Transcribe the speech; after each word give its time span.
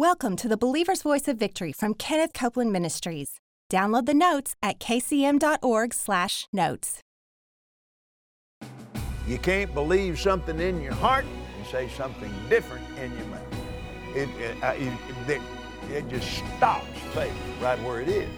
Welcome 0.00 0.36
to 0.36 0.48
the 0.48 0.56
Believer's 0.56 1.02
Voice 1.02 1.28
of 1.28 1.36
Victory 1.36 1.72
from 1.72 1.92
Kenneth 1.92 2.32
Copeland 2.32 2.72
Ministries. 2.72 3.38
Download 3.70 4.06
the 4.06 4.14
notes 4.14 4.56
at 4.62 4.78
kcm.org/notes. 4.78 7.00
You 9.28 9.36
can't 9.36 9.74
believe 9.74 10.18
something 10.18 10.58
in 10.58 10.80
your 10.80 10.94
heart 10.94 11.26
and 11.58 11.66
say 11.66 11.90
something 11.90 12.32
different 12.48 12.86
in 12.98 13.14
your 13.14 13.26
mouth. 13.26 13.42
It, 14.14 14.30
it, 14.40 14.64
uh, 14.64 14.72
it, 14.78 14.94
it, 15.28 15.42
it 15.92 16.08
just 16.08 16.32
stops 16.56 16.86
faith 17.12 17.34
right 17.60 17.78
where 17.82 18.00
it 18.00 18.08
is. 18.08 18.30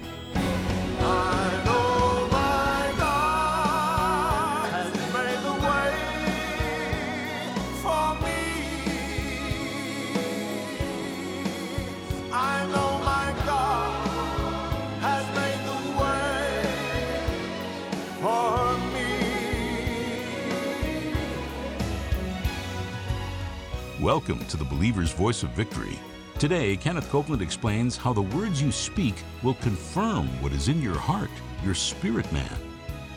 Welcome 24.02 24.44
to 24.46 24.56
the 24.56 24.64
Believer's 24.64 25.12
Voice 25.12 25.44
of 25.44 25.50
Victory. 25.50 25.96
Today, 26.40 26.76
Kenneth 26.76 27.08
Copeland 27.08 27.40
explains 27.40 27.96
how 27.96 28.12
the 28.12 28.20
words 28.20 28.60
you 28.60 28.72
speak 28.72 29.14
will 29.44 29.54
confirm 29.54 30.26
what 30.43 30.50
is 30.50 30.66
in 30.66 30.82
your 30.82 30.98
heart, 30.98 31.30
your 31.62 31.76
spirit 31.76 32.30
man. 32.33 32.50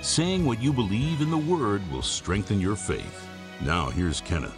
Saying 0.03 0.45
what 0.45 0.61
you 0.61 0.71
believe 0.71 1.21
in 1.21 1.31
the 1.31 1.37
Word 1.39 1.81
will 1.91 2.03
strengthen 2.03 2.61
your 2.61 2.75
faith. 2.75 3.27
Now, 3.61 3.89
here's 3.89 4.21
Kenneth. 4.21 4.55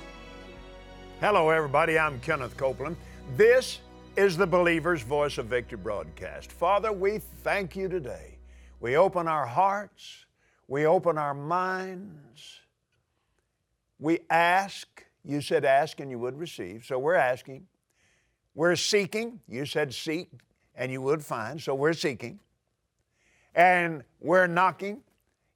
Hello, 1.21 1.49
everybody. 1.49 1.97
I'm 1.97 2.19
Kenneth 2.19 2.57
Copeland. 2.57 2.97
This 3.37 3.79
is 4.17 4.35
the 4.35 4.47
Believer's 4.47 5.03
Voice 5.03 5.37
of 5.37 5.45
Victory 5.45 5.77
broadcast. 5.77 6.51
Father, 6.51 6.91
we 6.91 7.19
thank 7.19 7.73
you 7.73 7.87
today. 7.87 8.37
We 8.81 8.97
open 8.97 9.29
our 9.29 9.45
hearts, 9.45 10.25
we 10.67 10.85
open 10.87 11.17
our 11.17 11.33
minds, 11.33 12.59
we 13.97 14.19
ask. 14.29 15.05
You 15.27 15.41
said 15.41 15.65
ask 15.65 15.99
and 15.99 16.09
you 16.09 16.17
would 16.19 16.39
receive, 16.39 16.85
so 16.85 16.97
we're 16.97 17.15
asking. 17.15 17.67
We're 18.55 18.77
seeking. 18.77 19.41
You 19.45 19.65
said 19.65 19.93
seek 19.93 20.29
and 20.73 20.89
you 20.89 21.01
would 21.01 21.21
find, 21.21 21.61
so 21.61 21.75
we're 21.75 21.91
seeking. 21.91 22.39
And 23.53 24.03
we're 24.21 24.47
knocking. 24.47 25.01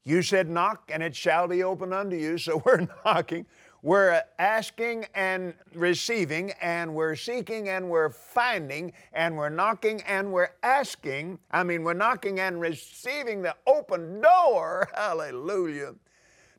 You 0.03 0.23
said 0.23 0.49
knock 0.49 0.91
and 0.93 1.01
it 1.01 1.15
shall 1.15 1.47
be 1.47 1.63
opened 1.63 1.93
unto 1.93 2.17
you, 2.17 2.37
so 2.37 2.61
we're 2.65 2.85
knocking. 3.05 3.45
We're 3.81 4.21
asking 4.37 5.05
and 5.15 5.53
receiving, 5.73 6.51
and 6.61 6.93
we're 6.93 7.15
seeking 7.15 7.69
and 7.69 7.89
we're 7.89 8.09
finding, 8.09 8.93
and 9.13 9.35
we're 9.37 9.49
knocking 9.49 10.03
and 10.03 10.31
we're 10.33 10.51
asking. 10.61 11.39
I 11.49 11.63
mean, 11.63 11.83
we're 11.83 11.93
knocking 11.93 12.41
and 12.41 12.59
receiving 12.59 13.41
the 13.41 13.55
open 13.65 14.21
door, 14.21 14.89
hallelujah, 14.95 15.95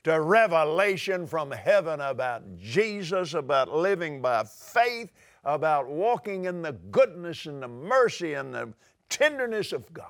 to 0.05 0.21
revelation 0.21 1.27
from 1.27 1.51
heaven 1.51 2.01
about 2.01 2.43
Jesus, 2.59 3.35
about 3.35 3.73
living 3.73 4.21
by 4.21 4.45
faith, 4.45 5.13
about 5.45 5.89
walking 5.89 6.47
in 6.47 6.63
the 6.63 6.73
goodness 6.91 7.47
and 7.47 7.63
the 7.63 7.69
mercy 7.69 8.35
and 8.35 8.55
the 8.55 8.73
tenderness 9.09 9.73
of 9.73 9.93
God. 9.93 10.07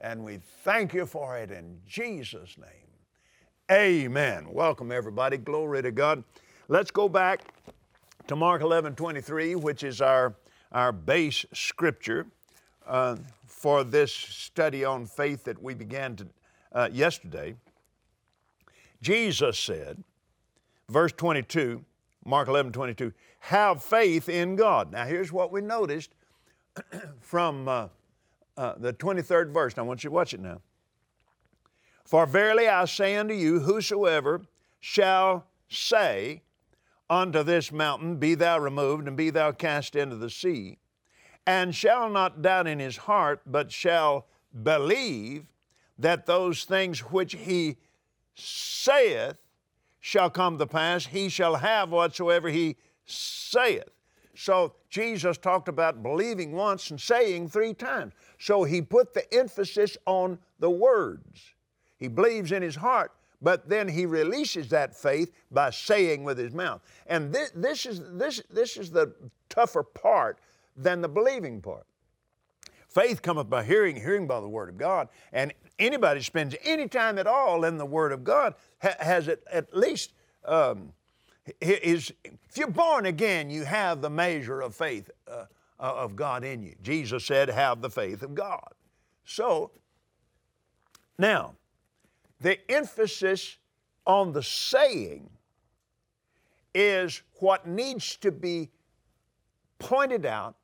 And 0.00 0.24
we 0.24 0.38
thank 0.62 0.94
you 0.94 1.06
for 1.06 1.36
it 1.36 1.50
in 1.50 1.78
Jesus' 1.86 2.56
name. 2.58 2.88
Amen. 3.70 4.46
Welcome, 4.50 4.92
everybody. 4.92 5.36
Glory 5.36 5.82
to 5.82 5.90
God. 5.90 6.22
Let's 6.68 6.90
go 6.90 7.08
back 7.08 7.40
to 8.28 8.36
Mark 8.36 8.62
11 8.62 8.94
23, 8.94 9.56
which 9.56 9.82
is 9.82 10.00
our, 10.00 10.34
our 10.70 10.92
base 10.92 11.44
scripture 11.52 12.26
uh, 12.86 13.16
for 13.46 13.84
this 13.84 14.12
study 14.12 14.84
on 14.84 15.06
faith 15.06 15.44
that 15.44 15.60
we 15.60 15.74
began 15.74 16.14
to, 16.16 16.26
uh, 16.72 16.88
yesterday. 16.92 17.54
Jesus 19.00 19.58
said, 19.58 20.02
verse 20.88 21.12
22, 21.12 21.84
Mark 22.24 22.48
11 22.48 22.72
22, 22.72 23.12
have 23.40 23.82
faith 23.82 24.28
in 24.28 24.56
God. 24.56 24.92
Now, 24.92 25.04
here's 25.04 25.32
what 25.32 25.52
we 25.52 25.60
noticed 25.60 26.14
from 27.20 27.68
uh, 27.68 27.88
uh, 28.56 28.74
the 28.78 28.92
23rd 28.92 29.52
verse. 29.52 29.76
Now, 29.76 29.84
I 29.84 29.86
want 29.86 30.02
you 30.02 30.10
to 30.10 30.14
watch 30.14 30.34
it 30.34 30.40
now. 30.40 30.60
For 32.04 32.26
verily 32.26 32.68
I 32.68 32.86
say 32.86 33.16
unto 33.16 33.34
you, 33.34 33.60
whosoever 33.60 34.42
shall 34.80 35.46
say 35.68 36.42
unto 37.10 37.42
this 37.42 37.70
mountain, 37.70 38.16
Be 38.16 38.34
thou 38.34 38.58
removed, 38.58 39.06
and 39.06 39.16
be 39.16 39.30
thou 39.30 39.52
cast 39.52 39.94
into 39.94 40.16
the 40.16 40.30
sea, 40.30 40.78
and 41.46 41.74
shall 41.74 42.08
not 42.08 42.42
doubt 42.42 42.66
in 42.66 42.78
his 42.78 42.96
heart, 42.96 43.42
but 43.46 43.70
shall 43.70 44.26
believe 44.62 45.44
that 45.98 46.26
those 46.26 46.64
things 46.64 47.00
which 47.00 47.34
he 47.34 47.76
saith 48.38 49.36
shall 50.00 50.30
come 50.30 50.58
to 50.58 50.66
pass, 50.66 51.06
he 51.06 51.28
shall 51.28 51.56
have 51.56 51.90
whatsoever 51.90 52.48
he 52.48 52.76
saith. 53.04 53.90
So 54.34 54.74
Jesus 54.88 55.36
talked 55.36 55.68
about 55.68 56.02
believing 56.02 56.52
once 56.52 56.90
and 56.90 57.00
saying 57.00 57.48
three 57.48 57.74
times. 57.74 58.12
So 58.38 58.62
he 58.62 58.80
put 58.80 59.12
the 59.12 59.32
emphasis 59.34 59.96
on 60.06 60.38
the 60.60 60.70
words. 60.70 61.54
He 61.98 62.06
believes 62.06 62.52
in 62.52 62.62
his 62.62 62.76
heart, 62.76 63.10
but 63.42 63.68
then 63.68 63.88
he 63.88 64.06
releases 64.06 64.68
that 64.68 64.94
faith 64.94 65.32
by 65.50 65.70
saying 65.70 66.22
with 66.22 66.38
his 66.38 66.54
mouth. 66.54 66.80
And 67.08 67.32
this, 67.32 67.50
this, 67.54 67.84
is, 67.84 68.00
this, 68.12 68.40
this 68.48 68.76
is 68.76 68.90
the 68.90 69.12
tougher 69.48 69.82
part 69.82 70.38
than 70.76 71.00
the 71.00 71.08
believing 71.08 71.60
part. 71.60 71.84
Faith 72.98 73.22
cometh 73.22 73.48
by 73.48 73.62
hearing, 73.62 73.94
hearing 73.94 74.26
by 74.26 74.40
the 74.40 74.48
Word 74.48 74.68
of 74.68 74.76
God. 74.76 75.08
And 75.32 75.54
anybody 75.78 76.20
spends 76.20 76.56
any 76.64 76.88
time 76.88 77.16
at 77.16 77.28
all 77.28 77.64
in 77.64 77.78
the 77.78 77.86
Word 77.86 78.10
of 78.10 78.24
God 78.24 78.54
ha- 78.82 78.96
has 78.98 79.28
it 79.28 79.44
at 79.52 79.72
least. 79.76 80.14
Um, 80.44 80.92
is, 81.60 82.12
if 82.24 82.56
you're 82.56 82.66
born 82.66 83.06
again, 83.06 83.50
you 83.50 83.64
have 83.64 84.00
the 84.00 84.10
measure 84.10 84.60
of 84.60 84.74
faith 84.74 85.10
uh, 85.30 85.44
of 85.78 86.16
God 86.16 86.42
in 86.42 86.60
you. 86.60 86.74
Jesus 86.82 87.24
said, 87.24 87.48
Have 87.48 87.82
the 87.82 87.88
faith 87.88 88.22
of 88.22 88.34
God. 88.34 88.72
So, 89.24 89.70
now, 91.18 91.54
the 92.40 92.58
emphasis 92.68 93.58
on 94.08 94.32
the 94.32 94.42
saying 94.42 95.30
is 96.74 97.22
what 97.34 97.64
needs 97.64 98.16
to 98.16 98.32
be 98.32 98.70
pointed 99.78 100.26
out. 100.26 100.56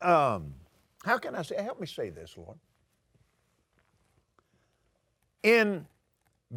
Um, 0.00 0.54
how 1.04 1.18
can 1.18 1.34
I 1.34 1.42
say? 1.42 1.62
Help 1.62 1.80
me 1.80 1.86
say 1.86 2.10
this, 2.10 2.36
Lord. 2.36 2.58
In 5.42 5.86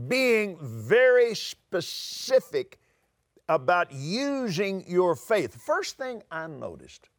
being 0.07 0.57
very 0.61 1.35
specific 1.35 2.79
about 3.47 3.91
using 3.91 4.83
your 4.87 5.15
faith. 5.15 5.59
First 5.61 5.97
thing 5.97 6.21
I 6.31 6.47
noticed 6.47 7.09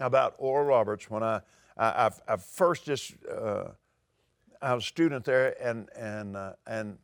about 0.00 0.34
Oral 0.38 0.64
Roberts 0.66 1.10
when 1.10 1.22
I, 1.22 1.40
I, 1.76 2.10
I 2.26 2.36
first 2.36 2.84
just, 2.84 3.14
uh, 3.30 3.68
I 4.62 4.74
was 4.74 4.84
a 4.84 4.86
student 4.86 5.24
there 5.24 5.54
and, 5.62 5.88
and, 5.96 6.36
uh, 6.36 6.52
and, 6.66 6.96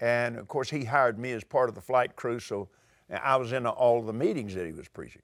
and 0.00 0.38
of 0.38 0.46
course 0.46 0.70
he 0.70 0.84
hired 0.84 1.18
me 1.18 1.32
as 1.32 1.42
part 1.42 1.68
of 1.68 1.74
the 1.74 1.80
flight 1.80 2.14
crew, 2.14 2.38
so 2.38 2.68
I 3.10 3.36
was 3.36 3.52
in 3.52 3.66
all 3.66 4.00
the 4.02 4.12
meetings 4.12 4.54
that 4.54 4.66
he 4.66 4.72
was 4.72 4.88
preaching. 4.88 5.22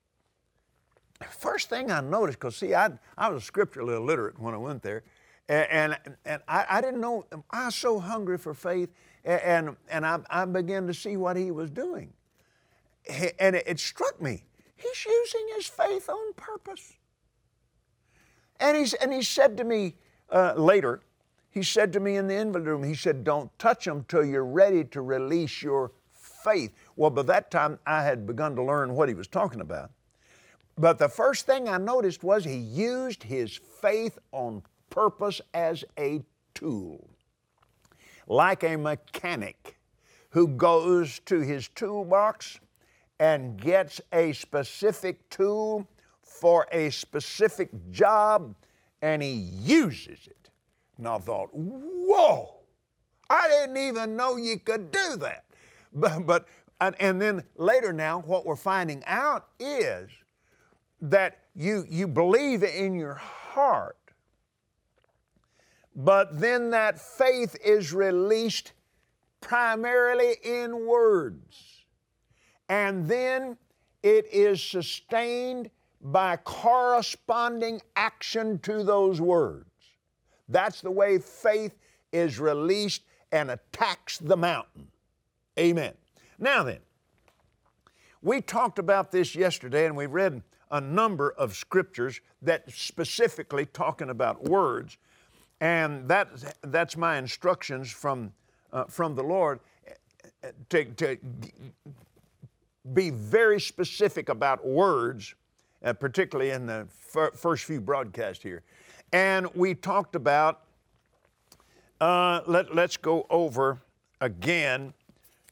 First 1.26 1.68
thing 1.68 1.90
I 1.90 2.00
noticed, 2.00 2.38
because 2.38 2.56
see, 2.56 2.74
I, 2.74 2.90
I 3.16 3.28
was 3.28 3.44
scripturally 3.44 3.94
illiterate 3.94 4.38
when 4.38 4.54
I 4.54 4.56
went 4.56 4.82
there, 4.82 5.02
and, 5.48 5.66
and, 5.70 6.16
and 6.24 6.42
I, 6.46 6.66
I 6.68 6.80
didn't 6.80 7.00
know, 7.00 7.24
I 7.50 7.66
was 7.66 7.74
so 7.74 7.98
hungry 7.98 8.38
for 8.38 8.54
faith, 8.54 8.90
and, 9.24 9.76
and 9.90 10.06
I, 10.06 10.20
I 10.30 10.44
began 10.44 10.86
to 10.86 10.94
see 10.94 11.16
what 11.16 11.36
he 11.36 11.50
was 11.50 11.70
doing. 11.70 12.12
And 13.38 13.56
it, 13.56 13.64
it 13.66 13.80
struck 13.80 14.20
me, 14.20 14.44
he's 14.76 15.04
using 15.04 15.48
his 15.56 15.66
faith 15.66 16.08
on 16.08 16.34
purpose. 16.34 16.94
And, 18.60 18.76
he's, 18.76 18.94
and 18.94 19.12
he 19.12 19.22
said 19.22 19.56
to 19.56 19.64
me 19.64 19.94
uh, 20.30 20.54
later, 20.56 21.00
he 21.50 21.62
said 21.62 21.92
to 21.94 22.00
me 22.00 22.16
in 22.16 22.28
the 22.28 22.36
invalid 22.36 22.66
room, 22.66 22.84
he 22.84 22.94
said, 22.94 23.24
Don't 23.24 23.56
touch 23.58 23.84
them 23.84 24.04
till 24.08 24.24
you're 24.24 24.44
ready 24.44 24.84
to 24.84 25.00
release 25.00 25.62
your 25.62 25.92
faith. 26.12 26.72
Well, 26.96 27.10
by 27.10 27.22
that 27.22 27.50
time, 27.50 27.78
I 27.86 28.02
had 28.02 28.26
begun 28.26 28.54
to 28.56 28.62
learn 28.62 28.94
what 28.94 29.08
he 29.08 29.14
was 29.14 29.26
talking 29.26 29.60
about. 29.60 29.90
But 30.78 30.98
the 30.98 31.08
first 31.08 31.46
thing 31.46 31.68
I 31.68 31.78
noticed 31.78 32.22
was 32.22 32.44
he 32.44 32.56
used 32.56 33.22
his 33.22 33.56
faith 33.80 34.18
on 34.32 34.62
purpose 34.90 35.40
as 35.52 35.84
a 35.98 36.22
tool 36.54 37.08
like 38.28 38.62
a 38.62 38.76
mechanic 38.76 39.78
who 40.30 40.48
goes 40.48 41.18
to 41.20 41.40
his 41.40 41.68
toolbox 41.68 42.60
and 43.18 43.60
gets 43.60 44.00
a 44.12 44.32
specific 44.32 45.28
tool 45.30 45.88
for 46.22 46.66
a 46.70 46.90
specific 46.90 47.70
job 47.90 48.54
and 49.02 49.22
he 49.22 49.32
uses 49.32 50.26
it. 50.26 50.50
And 50.98 51.08
I 51.08 51.18
thought, 51.18 51.48
whoa, 51.52 52.54
I 53.30 53.48
didn't 53.48 53.76
even 53.76 54.16
know 54.16 54.36
you 54.36 54.58
could 54.58 54.90
do 54.90 55.16
that. 55.16 55.44
But, 55.90 56.26
but 56.26 56.46
and, 56.82 56.94
and 57.00 57.18
then 57.20 57.42
later 57.56 57.94
now, 57.94 58.20
what 58.20 58.44
we're 58.44 58.56
finding 58.56 59.02
out 59.06 59.48
is 59.58 60.10
that 61.00 61.38
you, 61.54 61.84
you 61.88 62.08
believe 62.08 62.62
in 62.62 62.94
your 62.94 63.14
heart, 63.14 63.96
but 65.94 66.40
then 66.40 66.70
that 66.70 67.00
faith 67.00 67.56
is 67.64 67.92
released 67.92 68.72
primarily 69.40 70.34
in 70.42 70.86
words. 70.86 71.84
And 72.68 73.06
then 73.08 73.56
it 74.02 74.26
is 74.32 74.62
sustained 74.62 75.70
by 76.00 76.36
corresponding 76.36 77.80
action 77.96 78.58
to 78.60 78.84
those 78.84 79.20
words. 79.20 79.66
That's 80.48 80.80
the 80.80 80.90
way 80.90 81.18
faith 81.18 81.76
is 82.12 82.38
released 82.38 83.02
and 83.32 83.50
attacks 83.50 84.18
the 84.18 84.36
mountain. 84.36 84.88
Amen. 85.58 85.94
Now 86.38 86.62
then, 86.62 86.78
we 88.22 88.40
talked 88.40 88.78
about 88.78 89.10
this 89.10 89.34
yesterday 89.34 89.86
and 89.86 89.96
we've 89.96 90.12
read 90.12 90.42
a 90.70 90.80
number 90.80 91.32
of 91.32 91.54
scriptures 91.54 92.20
that 92.42 92.70
specifically 92.70 93.66
talking 93.66 94.10
about 94.10 94.44
words. 94.44 94.98
And 95.60 96.08
that, 96.08 96.28
that's 96.62 96.96
my 96.96 97.18
instructions 97.18 97.90
from, 97.90 98.32
uh, 98.72 98.84
from 98.84 99.14
the 99.14 99.22
Lord 99.22 99.60
to, 100.68 100.84
to 100.84 101.16
be 102.92 103.10
very 103.10 103.60
specific 103.60 104.28
about 104.28 104.66
words, 104.66 105.34
uh, 105.84 105.92
particularly 105.92 106.50
in 106.50 106.66
the 106.66 106.86
fir- 106.90 107.32
first 107.32 107.64
few 107.64 107.80
broadcasts 107.80 108.42
here. 108.42 108.62
And 109.12 109.46
we 109.54 109.74
talked 109.74 110.14
about, 110.14 110.62
uh, 112.00 112.42
let, 112.46 112.74
let's 112.74 112.96
go 112.96 113.26
over 113.30 113.80
again 114.20 114.92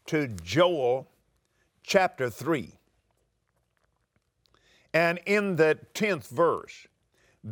to 0.06 0.28
Joel 0.28 1.08
chapter 1.82 2.30
3. 2.30 2.75
And 4.96 5.20
in 5.26 5.56
the 5.56 5.78
10th 5.93 6.28
verse, 6.28 6.87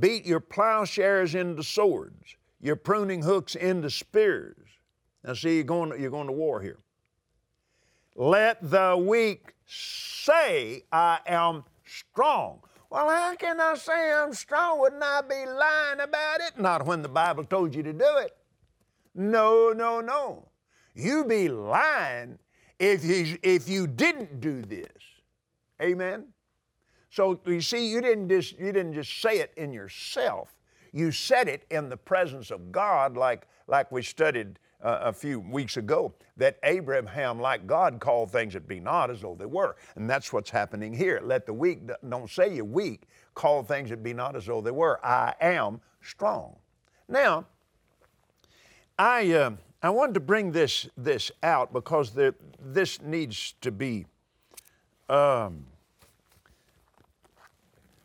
beat 0.01 0.25
your 0.25 0.41
plowshares 0.41 1.35
into 1.35 1.63
swords, 1.63 2.37
your 2.59 2.75
pruning 2.75 3.21
hooks 3.21 3.55
into 3.55 3.91
spears. 3.91 4.67
Now, 5.23 5.35
see, 5.35 5.57
you're 5.57 5.65
going, 5.65 6.01
you're 6.01 6.11
going 6.11 6.29
to 6.29 6.33
war 6.33 6.63
here. 6.63 6.79
Let 8.17 8.71
the 8.71 8.97
weak 8.97 9.53
say, 9.67 10.85
I 10.91 11.19
am 11.27 11.65
strong. 11.85 12.61
Well, 12.89 13.11
how 13.11 13.35
can 13.35 13.61
I 13.61 13.75
say 13.75 14.11
I'm 14.11 14.33
strong? 14.33 14.81
Wouldn't 14.81 15.03
I 15.03 15.21
be 15.21 15.45
lying 15.45 16.01
about 16.01 16.41
it? 16.41 16.59
Not 16.59 16.87
when 16.87 17.03
the 17.03 17.11
Bible 17.11 17.45
told 17.45 17.75
you 17.75 17.83
to 17.83 17.93
do 17.93 18.17
it. 18.23 18.35
No, 19.15 19.75
no, 19.77 20.01
no. 20.01 20.49
You 20.95 21.27
be 21.27 21.51
lying 21.51 22.39
if 22.79 23.05
you, 23.05 23.37
if 23.43 23.69
you 23.69 23.87
didn't 23.87 24.41
do 24.41 24.63
this. 24.63 24.89
Amen? 25.83 26.29
So 27.15 27.39
you 27.47 27.61
see, 27.61 27.87
you 27.87 28.01
didn't 28.01 28.29
just 28.29 28.59
you 28.59 28.73
didn't 28.73 28.95
just 28.95 29.23
say 29.23 29.39
it 29.39 29.53
in 29.57 29.73
yourself. 29.73 30.53
You 30.93 31.13
said 31.13 31.47
it 31.47 31.65
in 31.71 31.89
the 31.89 31.97
presence 31.97 32.51
of 32.51 32.73
God, 32.73 33.17
like 33.17 33.47
like 33.69 33.93
we 33.93 34.03
studied 34.03 34.59
uh, 34.83 34.99
a 35.01 35.13
few 35.13 35.39
weeks 35.39 35.77
ago. 35.77 36.13
That 36.39 36.59
Abraham, 36.65 37.39
like 37.39 37.69
God, 37.69 38.01
called 38.01 38.33
things 38.33 38.55
that 38.55 38.67
be 38.67 38.81
not 38.81 39.13
as 39.13 39.21
though 39.21 39.37
they 39.39 39.47
were, 39.47 39.77
and 39.95 40.11
that's 40.11 40.33
what's 40.33 40.51
happening 40.51 40.93
here. 40.93 41.21
Let 41.23 41.47
the 41.47 41.53
weak 41.53 41.89
don't 42.09 42.29
say 42.29 42.53
you're 42.53 42.65
weak. 42.65 43.03
Call 43.37 43.63
things 43.63 43.91
that 43.91 44.03
be 44.03 44.13
not 44.13 44.35
as 44.35 44.47
though 44.47 44.61
they 44.61 44.73
were. 44.73 44.99
I 45.07 45.35
am 45.41 45.81
strong. 46.03 46.57
Now, 47.09 47.47
I 48.99 49.31
uh, 49.35 49.51
I 49.85 49.91
wanted 49.91 50.15
to 50.15 50.21
bring 50.21 50.51
this 50.51 50.89
this 50.97 51.31
out 51.45 51.73
because 51.73 52.11
the, 52.11 52.35
this 52.59 53.01
needs 53.01 53.55
to 53.61 53.71
be. 53.71 54.07
Um, 55.09 55.67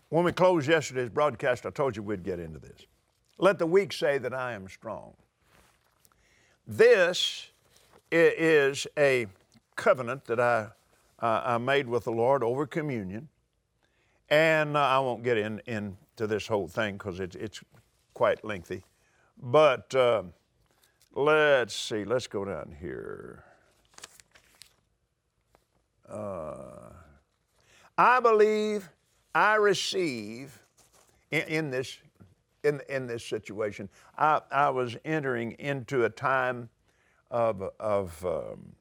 when 0.09 0.25
we 0.25 0.31
closed 0.31 0.67
yesterday's 0.67 1.09
broadcast, 1.09 1.65
I 1.65 1.69
told 1.69 1.95
you 1.95 2.03
we'd 2.03 2.23
get 2.23 2.39
into 2.39 2.59
this. 2.59 2.85
Let 3.37 3.59
the 3.59 3.65
weak 3.65 3.93
say 3.93 4.17
that 4.17 4.33
I 4.33 4.53
am 4.53 4.67
strong. 4.67 5.13
This 6.67 7.51
is 8.11 8.85
a 8.97 9.27
covenant 9.75 10.25
that 10.25 10.39
I, 10.39 10.67
uh, 11.19 11.41
I 11.45 11.57
made 11.57 11.87
with 11.87 12.03
the 12.03 12.11
Lord 12.11 12.43
over 12.43 12.65
communion. 12.67 13.29
And 14.29 14.77
uh, 14.77 14.81
I 14.81 14.99
won't 14.99 15.23
get 15.23 15.37
in, 15.37 15.61
into 15.65 16.27
this 16.27 16.47
whole 16.47 16.67
thing 16.67 16.97
because 16.97 17.19
it's, 17.19 17.35
it's 17.35 17.61
quite 18.13 18.43
lengthy. 18.43 18.83
But 19.41 19.93
uh, 19.95 20.23
let's 21.15 21.75
see, 21.75 22.03
let's 22.03 22.27
go 22.27 22.45
down 22.45 22.75
here. 22.79 23.43
Uh, 26.07 26.89
I 27.97 28.19
believe 28.19 28.89
I 29.33 29.55
receive 29.55 30.59
in, 31.31 31.41
in 31.43 31.69
this 31.71 31.97
in, 32.63 32.81
in 32.89 33.07
this 33.07 33.23
situation. 33.23 33.89
I, 34.17 34.41
I 34.51 34.69
was 34.69 34.97
entering 35.05 35.53
into 35.53 36.03
a 36.03 36.09
time 36.09 36.69
of, 37.31 37.63
of, 37.79 38.25
um, 38.25 38.73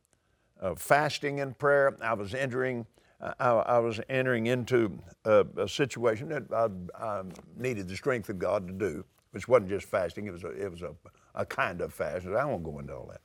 of 0.58 0.80
fasting 0.80 1.38
and 1.40 1.56
prayer. 1.56 1.96
I 2.02 2.14
was 2.14 2.34
entering 2.34 2.86
I, 3.20 3.50
I 3.50 3.78
was 3.78 4.00
entering 4.08 4.46
into 4.46 4.96
a, 5.24 5.44
a 5.56 5.68
situation 5.68 6.28
that 6.28 6.44
I, 6.52 6.68
I, 6.96 7.22
needed 7.56 7.88
the 7.88 7.96
strength 7.96 8.28
of 8.28 8.38
God 8.38 8.68
to 8.68 8.72
do, 8.72 9.04
which 9.32 9.48
wasn't 9.48 9.70
just 9.70 9.86
fasting. 9.86 10.26
It 10.26 10.32
was 10.32 10.44
a, 10.44 10.50
it 10.50 10.70
was 10.70 10.82
a, 10.82 10.94
a 11.34 11.44
kind 11.44 11.80
of 11.80 11.92
fast. 11.92 12.26
I 12.26 12.44
won't 12.44 12.62
go 12.62 12.78
into 12.78 12.94
all 12.94 13.06
that. 13.10 13.20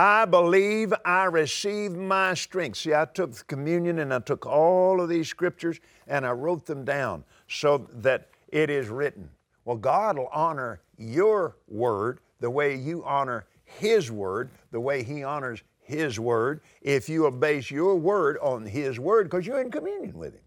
I 0.00 0.26
believe 0.26 0.94
I 1.04 1.24
received 1.24 1.96
my 1.96 2.32
strength. 2.34 2.78
See, 2.78 2.94
I 2.94 3.04
took 3.04 3.44
communion 3.48 3.98
and 3.98 4.14
I 4.14 4.20
took 4.20 4.46
all 4.46 5.00
of 5.00 5.08
these 5.08 5.26
scriptures 5.26 5.80
and 6.06 6.24
I 6.24 6.30
wrote 6.30 6.66
them 6.66 6.84
down 6.84 7.24
so 7.48 7.88
that 7.94 8.28
it 8.46 8.70
is 8.70 8.90
written. 8.90 9.28
Well, 9.64 9.76
God 9.76 10.16
will 10.16 10.28
honor 10.28 10.80
your 10.98 11.56
word 11.66 12.20
the 12.38 12.48
way 12.48 12.76
you 12.76 13.02
honor 13.04 13.46
His 13.64 14.08
word, 14.08 14.50
the 14.70 14.78
way 14.78 15.02
He 15.02 15.24
honors 15.24 15.64
His 15.80 16.20
word, 16.20 16.60
if 16.80 17.08
you 17.08 17.22
will 17.22 17.32
base 17.32 17.68
your 17.68 17.96
word 17.96 18.38
on 18.40 18.64
His 18.66 19.00
word 19.00 19.28
because 19.28 19.48
you're 19.48 19.60
in 19.60 19.72
communion 19.72 20.16
with 20.16 20.34
Him. 20.34 20.44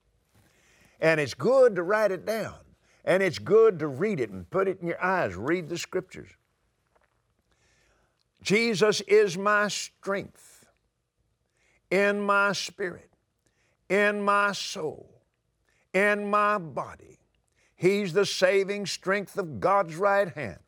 And 1.01 1.19
it's 1.19 1.33
good 1.33 1.75
to 1.75 1.83
write 1.83 2.11
it 2.11 2.25
down, 2.25 2.55
and 3.03 3.21
it's 3.21 3.37
good 3.37 3.79
to 3.79 3.87
read 3.87 4.21
it 4.21 4.29
and 4.29 4.49
put 4.49 4.69
it 4.69 4.79
in 4.79 4.87
your 4.87 5.03
eyes. 5.03 5.35
Read 5.35 5.67
the 5.67 5.77
scriptures. 5.77 6.29
Jesus 8.41 9.01
is 9.01 9.37
my 9.37 9.67
strength 9.67 10.65
in 11.91 12.21
my 12.21 12.53
spirit, 12.53 13.09
in 13.89 14.21
my 14.21 14.53
soul, 14.53 15.21
in 15.93 16.29
my 16.29 16.57
body. 16.57 17.19
He's 17.75 18.13
the 18.13 18.25
saving 18.25 18.85
strength 18.85 19.37
of 19.37 19.59
God's 19.59 19.95
right 19.95 20.29
hand. 20.29 20.59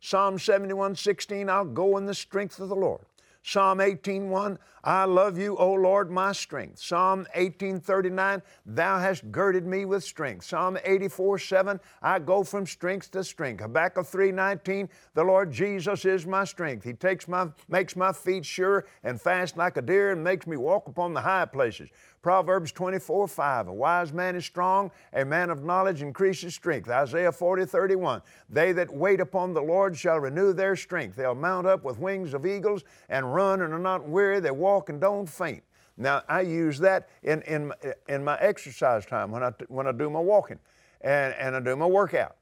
Psalm 0.00 0.38
71 0.38 0.96
16, 0.96 1.48
I'll 1.48 1.64
go 1.64 1.96
in 1.96 2.04
the 2.04 2.14
strength 2.14 2.58
of 2.60 2.68
the 2.68 2.76
Lord. 2.76 3.06
Psalm 3.46 3.78
18:1, 3.78 4.58
I 4.82 5.04
love 5.04 5.36
you, 5.36 5.54
O 5.58 5.74
Lord, 5.74 6.10
my 6.10 6.32
strength. 6.32 6.78
Psalm 6.78 7.26
18:39, 7.34 8.40
Thou 8.64 8.98
hast 8.98 9.30
girded 9.30 9.66
me 9.66 9.84
with 9.84 10.02
strength. 10.02 10.46
Psalm 10.46 10.78
84:7, 10.82 11.78
I 12.00 12.20
go 12.20 12.42
from 12.42 12.64
strength 12.64 13.10
to 13.10 13.22
strength. 13.22 13.60
Habakkuk 13.60 14.06
3:19, 14.06 14.88
the 15.12 15.24
Lord 15.24 15.50
Jesus 15.52 16.06
is 16.06 16.26
my 16.26 16.44
strength. 16.44 16.84
He 16.84 16.94
takes 16.94 17.28
my 17.28 17.48
makes 17.68 17.96
my 17.96 18.14
feet 18.14 18.46
sure 18.46 18.86
and 19.02 19.20
fast 19.20 19.58
like 19.58 19.76
a 19.76 19.82
deer 19.82 20.12
and 20.12 20.24
makes 20.24 20.46
me 20.46 20.56
walk 20.56 20.88
upon 20.88 21.12
the 21.12 21.20
high 21.20 21.44
places. 21.44 21.90
Proverbs 22.24 22.72
24 22.72 23.28
5. 23.28 23.68
A 23.68 23.72
wise 23.74 24.10
man 24.10 24.34
is 24.34 24.46
strong, 24.46 24.90
a 25.12 25.26
man 25.26 25.50
of 25.50 25.62
knowledge 25.62 26.00
increases 26.00 26.54
strength. 26.54 26.88
Isaiah 26.88 27.30
40 27.30 27.66
31. 27.66 28.22
They 28.48 28.72
that 28.72 28.90
wait 28.90 29.20
upon 29.20 29.52
the 29.52 29.60
Lord 29.60 29.94
shall 29.94 30.18
renew 30.18 30.54
their 30.54 30.74
strength. 30.74 31.16
They'll 31.16 31.34
mount 31.34 31.66
up 31.66 31.84
with 31.84 31.98
wings 31.98 32.32
of 32.32 32.46
eagles 32.46 32.82
and 33.10 33.34
run 33.34 33.60
and 33.60 33.74
are 33.74 33.78
not 33.78 34.08
weary. 34.08 34.40
They 34.40 34.52
walk 34.52 34.88
and 34.88 35.02
don't 35.02 35.28
faint. 35.28 35.62
Now, 35.98 36.22
I 36.26 36.40
use 36.40 36.78
that 36.78 37.10
in, 37.24 37.42
in, 37.42 37.70
in 38.08 38.24
my 38.24 38.38
exercise 38.38 39.04
time 39.04 39.30
when 39.30 39.42
I, 39.42 39.52
when 39.68 39.86
I 39.86 39.92
do 39.92 40.08
my 40.08 40.20
walking 40.20 40.58
and, 41.02 41.34
and 41.34 41.54
I 41.54 41.60
do 41.60 41.76
my 41.76 41.84
workout. 41.84 42.36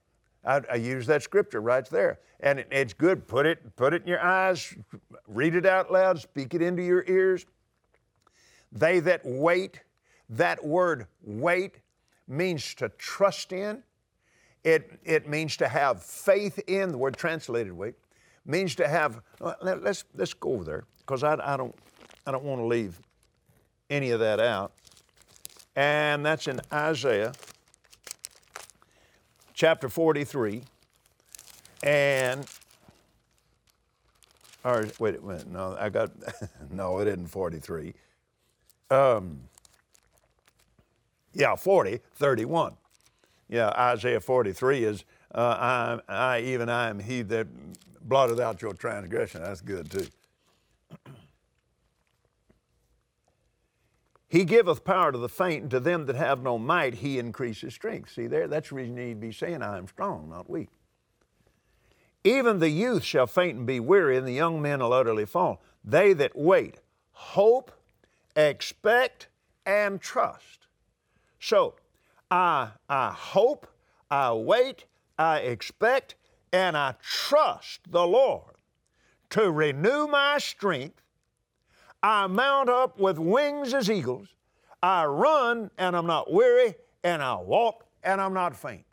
I, 0.45 0.61
I 0.71 0.77
use 0.77 1.07
that 1.07 1.25
scripture 1.25 1.61
right 1.61 1.91
there. 1.91 2.21
And 2.39 2.61
it, 2.61 2.69
it's 2.71 2.93
good. 2.93 3.27
Put 3.27 3.47
it, 3.47 3.75
put 3.75 3.95
it 3.95 4.03
in 4.03 4.09
your 4.09 4.23
eyes, 4.23 4.77
read 5.27 5.57
it 5.57 5.67
out 5.67 5.91
loud, 5.91 6.21
speak 6.21 6.55
it 6.55 6.63
into 6.63 6.85
your 6.85 7.05
ears. 7.09 7.47
They 8.73 9.01
that 9.01 9.21
wait, 9.25 9.81
that 10.31 10.65
word 10.65 11.07
wait 11.23 11.77
means 12.27 12.75
to 12.77 12.89
trust 12.91 13.53
in. 13.53 13.83
It, 14.65 14.99
it 15.05 15.29
means 15.29 15.57
to 15.59 15.69
have 15.69 16.03
faith 16.03 16.59
in, 16.67 16.93
the 16.93 16.99
word 16.99 17.17
translated 17.17 17.73
wait, 17.73 17.95
means 18.47 18.75
to 18.77 18.89
have, 18.89 19.21
let, 19.41 19.85
us 19.85 20.05
let's 20.15 20.35
go 20.35 20.55
over 20.55 20.65
there 20.65 20.85
because 21.01 21.23
I, 21.23 21.37
I, 21.43 21.57
don't, 21.57 21.75
I 22.27 22.31
don't 22.31 22.45
want 22.45 22.61
to 22.61 22.67
leave 22.67 23.01
any 23.91 24.11
of 24.11 24.21
that 24.21 24.41
out. 24.41 24.73
And 25.75 26.25
that's 26.25 26.47
in 26.47 26.61
Isaiah 26.73 27.33
chapter 29.55 29.89
43. 29.89 30.63
And, 31.83 32.47
or 34.65 34.87
wait 34.99 35.23
minute, 35.23 35.49
no, 35.49 35.77
I 35.79 35.89
got, 35.89 36.11
no, 36.71 36.99
it 36.99 37.09
isn't 37.09 37.29
43. 37.29 37.95
Um, 38.93 39.41
Yeah, 41.35 41.57
40, 41.57 42.01
31. 42.15 42.75
Yeah, 43.49 43.71
Isaiah 43.71 44.21
43 44.21 44.85
is, 44.85 45.05
uh, 45.35 45.99
I, 46.09 46.13
I, 46.15 46.41
even 46.41 46.69
I 46.69 46.89
am 46.91 47.01
he 47.01 47.23
that 47.23 47.47
blotted 48.09 48.41
out 48.41 48.63
your 48.63 48.75
transgression. 48.75 49.43
That's 49.43 49.61
good 49.61 49.91
too. 49.91 50.07
He 54.29 54.45
giveth 54.45 54.85
power 54.85 55.13
to 55.13 55.19
the 55.19 55.29
faint, 55.29 55.63
and 55.63 55.71
to 55.73 55.81
them 55.81 56.07
that 56.07 56.17
have 56.17 56.43
no 56.43 56.59
might, 56.59 56.95
he 56.97 57.19
increases 57.19 57.75
strength. 57.75 58.13
See 58.13 58.27
there? 58.27 58.49
That's 58.49 58.71
the 58.71 58.77
reason 58.77 58.97
you 58.97 59.07
need 59.07 59.21
be 59.21 59.33
saying, 59.33 59.63
I 59.63 59.79
am 59.79 59.89
strong, 59.89 60.31
not 60.31 60.51
weak. 60.51 60.69
Even 62.25 62.61
the 62.61 62.71
youth 62.71 63.05
shall 63.05 63.27
faint 63.27 63.59
and 63.59 63.67
be 63.67 63.81
weary, 63.81 64.17
and 64.17 64.27
the 64.27 64.33
young 64.33 64.63
men 64.63 64.81
will 64.81 64.93
utterly 64.93 65.27
fall. 65.27 65.63
They 65.85 66.15
that 66.15 66.37
wait, 66.37 66.79
hope, 67.13 67.73
expect, 68.37 69.29
and 69.67 70.01
trust. 70.01 70.67
So, 71.41 71.75
I, 72.31 72.71
I 72.89 73.11
hope, 73.11 73.67
I 74.11 74.33
wait, 74.33 74.85
I 75.19 75.39
expect, 75.39 76.15
and 76.53 76.77
I 76.77 76.95
trust 77.03 77.81
the 77.91 78.07
Lord 78.07 78.55
to 79.31 79.51
renew 79.51 80.07
my 80.07 80.39
strength 80.39 81.03
I 82.03 82.27
mount 82.27 82.69
up 82.69 82.99
with 82.99 83.19
wings 83.19 83.75
as 83.75 83.89
eagles. 83.89 84.29
I 84.83 85.05
run 85.05 85.71
and 85.79 85.97
I'm 85.97 86.07
not 86.07 86.33
weary, 86.33 86.75
and 87.05 87.23
I 87.23 87.37
walk 87.37 87.87
and 88.03 88.21
I'm 88.21 88.35
not 88.35 88.57
faint. 88.57 88.85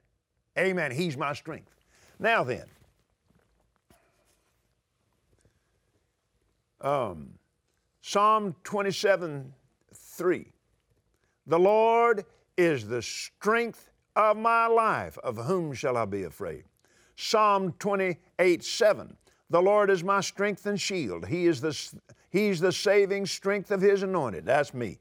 Amen. 0.57 0.91
He's 0.91 1.17
my 1.17 1.33
strength. 1.33 1.73
Now 2.19 2.43
then, 2.43 2.65
um, 6.81 7.38
Psalm 8.11 8.55
27 8.63 9.53
3. 9.93 10.51
The 11.45 11.59
Lord 11.59 12.25
is 12.57 12.87
the 12.87 13.03
strength 13.03 13.91
of 14.15 14.35
my 14.35 14.65
life. 14.65 15.19
Of 15.19 15.37
whom 15.37 15.73
shall 15.73 15.95
I 15.95 16.05
be 16.05 16.23
afraid? 16.23 16.63
Psalm 17.15 17.71
28 17.77 18.63
7. 18.63 19.15
The 19.51 19.61
Lord 19.61 19.91
is 19.91 20.03
my 20.03 20.21
strength 20.21 20.65
and 20.65 20.81
shield. 20.81 21.27
He 21.27 21.45
is 21.45 21.61
the 21.61 21.77
He's 22.31 22.59
the 22.59 22.71
saving 22.71 23.27
strength 23.27 23.69
of 23.69 23.79
His 23.79 24.01
anointed. 24.01 24.43
That's 24.43 24.73
me. 24.73 24.97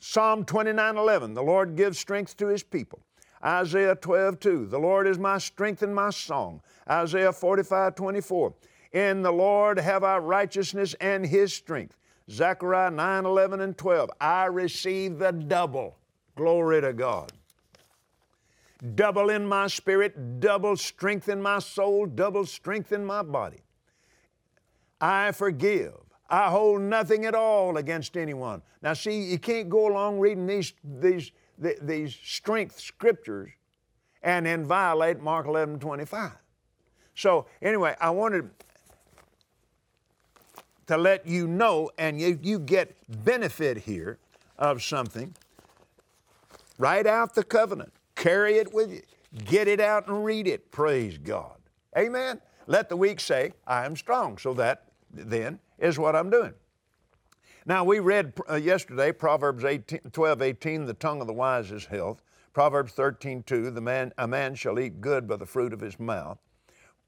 Psalm 0.00 0.44
29 0.44 0.96
11, 0.96 1.34
the 1.34 1.42
Lord 1.44 1.76
gives 1.76 2.00
strength 2.00 2.36
to 2.38 2.48
His 2.48 2.64
people. 2.64 2.98
Isaiah 3.44 3.94
12 3.94 4.40
2, 4.40 4.66
the 4.66 4.78
Lord 4.80 5.06
is 5.06 5.20
my 5.20 5.38
strength 5.38 5.84
and 5.84 5.94
my 5.94 6.10
song. 6.10 6.62
Isaiah 6.90 7.32
45 7.32 7.94
24, 7.94 8.54
in 8.92 9.22
the 9.22 9.32
Lord 9.32 9.78
have 9.78 10.04
I 10.04 10.18
righteousness 10.18 10.94
and 11.00 11.24
His 11.26 11.52
strength. 11.52 11.96
Zechariah 12.30 12.90
9 12.90 13.24
11 13.24 13.60
and 13.60 13.76
12, 13.76 14.10
I 14.20 14.44
receive 14.46 15.18
the 15.18 15.32
double. 15.32 15.96
Glory 16.36 16.80
to 16.80 16.92
God. 16.92 17.32
Double 18.94 19.30
in 19.30 19.46
my 19.46 19.66
spirit, 19.66 20.40
double 20.40 20.76
strength 20.76 21.28
in 21.28 21.42
my 21.42 21.58
soul, 21.58 22.06
double 22.06 22.46
strength 22.46 22.92
in 22.92 23.04
my 23.04 23.22
body. 23.22 23.58
I 25.00 25.32
forgive. 25.32 25.94
I 26.30 26.50
hold 26.50 26.82
nothing 26.82 27.24
at 27.24 27.34
all 27.34 27.78
against 27.78 28.16
anyone. 28.16 28.62
Now, 28.82 28.92
see, 28.92 29.22
you 29.22 29.38
can't 29.38 29.68
go 29.68 29.88
along 29.88 30.20
reading 30.20 30.46
these, 30.46 30.74
these, 30.84 31.32
these 31.58 32.14
strength 32.14 32.78
scriptures 32.78 33.50
and 34.22 34.46
then 34.46 34.64
violate 34.64 35.20
Mark 35.20 35.46
11 35.46 35.78
25. 35.78 36.32
So, 37.14 37.46
anyway, 37.62 37.96
I 38.00 38.10
wanted 38.10 38.50
to 40.88 40.96
let 40.96 41.26
you 41.26 41.46
know, 41.46 41.90
and 41.98 42.20
you, 42.20 42.38
you 42.42 42.58
get 42.58 42.96
benefit 43.24 43.78
here 43.78 44.18
of 44.58 44.82
something. 44.82 45.34
Write 46.78 47.06
out 47.06 47.34
the 47.34 47.44
covenant, 47.44 47.92
carry 48.16 48.56
it 48.56 48.72
with 48.72 48.90
you, 48.90 49.02
get 49.44 49.68
it 49.68 49.80
out 49.80 50.08
and 50.08 50.24
read 50.24 50.48
it. 50.48 50.70
Praise 50.70 51.18
God. 51.18 51.56
Amen. 51.96 52.40
Let 52.66 52.88
the 52.88 52.96
weak 52.96 53.20
say, 53.20 53.52
I 53.66 53.84
am 53.84 53.96
strong. 53.96 54.38
So 54.38 54.54
that 54.54 54.84
then 55.12 55.58
is 55.78 55.98
what 55.98 56.16
I'm 56.16 56.30
doing. 56.30 56.54
Now, 57.66 57.84
we 57.84 57.98
read 58.00 58.32
uh, 58.48 58.54
yesterday 58.54 59.12
Proverbs 59.12 59.64
18, 59.64 60.00
12, 60.12 60.42
18, 60.42 60.86
the 60.86 60.94
tongue 60.94 61.20
of 61.20 61.26
the 61.26 61.34
wise 61.34 61.70
is 61.70 61.84
health. 61.84 62.22
Proverbs 62.54 62.92
13, 62.92 63.42
2, 63.42 63.70
the 63.70 63.80
man, 63.80 64.12
a 64.16 64.26
man 64.26 64.54
shall 64.54 64.80
eat 64.80 65.02
good 65.02 65.28
by 65.28 65.36
the 65.36 65.44
fruit 65.44 65.74
of 65.74 65.80
his 65.80 66.00
mouth. 66.00 66.38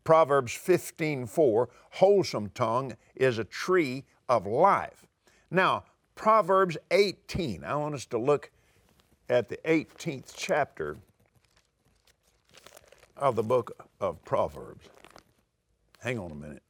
Proverbs 0.04 0.52
15, 0.52 1.26
4, 1.26 1.68
wholesome 1.92 2.50
tongue 2.50 2.96
is 3.14 3.38
a 3.38 3.44
tree 3.44 4.04
of 4.28 4.46
life. 4.46 5.06
Now, 5.50 5.84
Proverbs 6.14 6.76
18, 6.90 7.64
I 7.64 7.74
want 7.76 7.94
us 7.94 8.06
to 8.06 8.18
look 8.18 8.50
at 9.28 9.48
the 9.48 9.58
18th 9.64 10.32
chapter 10.36 10.98
of 13.16 13.36
the 13.36 13.42
book 13.42 13.72
of 14.00 14.24
Proverbs. 14.24 14.88
Hang 16.00 16.18
on 16.18 16.30
a 16.30 16.34
minute. 16.34 16.62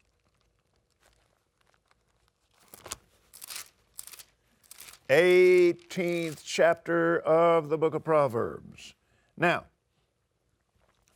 18th 5.09 6.41
chapter 6.45 7.19
of 7.19 7.69
the 7.69 7.77
book 7.77 7.95
of 7.95 8.05
Proverbs. 8.05 8.95
Now, 9.37 9.65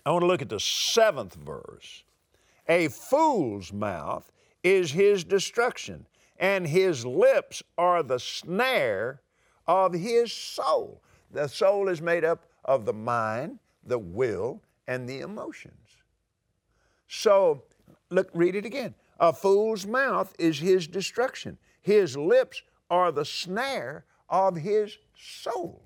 I 0.07 0.11
want 0.11 0.23
to 0.23 0.27
look 0.27 0.43
at 0.43 0.49
the 0.49 0.61
seventh 0.61 1.35
verse. 1.35 2.05
A 2.69 2.89
fool's 2.89 3.73
mouth 3.73 4.31
is 4.63 4.91
his 4.91 5.25
destruction, 5.25 6.07
and 6.39 6.67
his 6.67 7.07
lips 7.07 7.63
are 7.79 8.03
the 8.03 8.19
snare 8.19 9.21
of 9.67 9.93
his 9.95 10.33
soul. 10.33 11.03
The 11.31 11.49
soul 11.49 11.89
is 11.89 12.03
made 12.03 12.25
up 12.25 12.47
of 12.65 12.85
the 12.85 12.93
mind, 12.93 13.59
the 13.85 13.99
will, 13.99 14.63
and 14.87 15.09
the 15.09 15.21
emotions. 15.21 15.73
So, 17.09 17.65
look, 18.11 18.29
read 18.35 18.55
it 18.55 18.65
again. 18.65 18.95
A 19.21 19.33
fool's 19.33 19.87
mouth 19.87 20.35
is 20.39 20.59
his 20.59 20.87
destruction. 20.87 21.59
His 21.81 22.17
lips 22.17 22.63
are 22.91 23.13
the 23.13 23.25
snare 23.25 24.05
of 24.29 24.57
his 24.57 24.99
soul. 25.19 25.83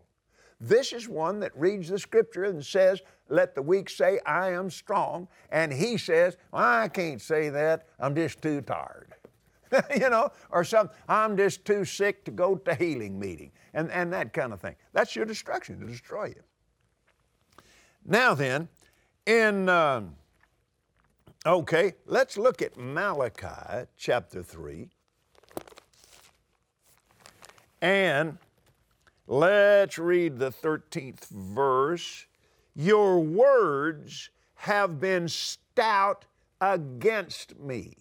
This 0.60 0.92
is 0.92 1.08
one 1.08 1.40
that 1.40 1.56
reads 1.56 1.88
the 1.88 1.98
scripture 1.98 2.44
and 2.44 2.64
says, 2.64 3.00
Let 3.28 3.54
the 3.54 3.62
weak 3.62 3.90
say, 3.90 4.20
I 4.26 4.52
am 4.52 4.70
strong. 4.70 5.28
And 5.50 5.72
he 5.72 5.98
says, 5.98 6.36
well, 6.52 6.62
I 6.62 6.88
can't 6.88 7.20
say 7.20 7.48
that. 7.50 7.86
I'm 7.98 8.14
just 8.14 8.40
too 8.40 8.60
tired. 8.62 9.14
you 9.94 10.08
know, 10.08 10.30
or 10.50 10.64
some, 10.64 10.90
I'm 11.08 11.36
just 11.36 11.64
too 11.64 11.84
sick 11.84 12.24
to 12.24 12.30
go 12.30 12.56
to 12.56 12.74
healing 12.74 13.18
meeting, 13.18 13.52
and, 13.74 13.90
and 13.90 14.12
that 14.12 14.32
kind 14.32 14.52
of 14.52 14.60
thing. 14.60 14.76
That's 14.92 15.14
your 15.14 15.24
destruction, 15.24 15.80
to 15.80 15.86
destroy 15.86 16.26
you. 16.26 16.42
Now 18.04 18.34
then, 18.34 18.68
in, 19.26 19.68
uh, 19.68 20.02
okay, 21.44 21.94
let's 22.06 22.38
look 22.38 22.62
at 22.62 22.76
Malachi 22.78 23.86
chapter 23.96 24.42
3. 24.42 24.88
And 27.80 28.38
let's 29.26 29.98
read 29.98 30.38
the 30.38 30.50
13th 30.50 31.28
verse. 31.28 32.27
Your 32.80 33.18
words 33.18 34.30
have 34.54 35.00
been 35.00 35.26
stout 35.26 36.26
against 36.60 37.58
me. 37.58 37.96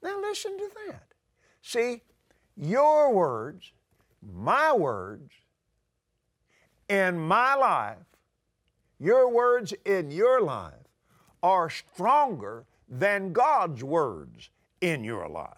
Now 0.00 0.20
listen 0.20 0.56
to 0.56 0.70
that. 0.86 1.08
See, 1.60 2.02
your 2.56 3.12
words, 3.12 3.72
my 4.22 4.72
words, 4.72 5.32
in 6.88 7.18
my 7.18 7.56
life, 7.56 7.96
your 9.00 9.28
words 9.28 9.74
in 9.84 10.12
your 10.12 10.40
life 10.40 10.86
are 11.42 11.68
stronger 11.68 12.66
than 12.88 13.32
God's 13.32 13.82
words 13.82 14.50
in 14.82 15.02
your 15.02 15.28
life. 15.28 15.48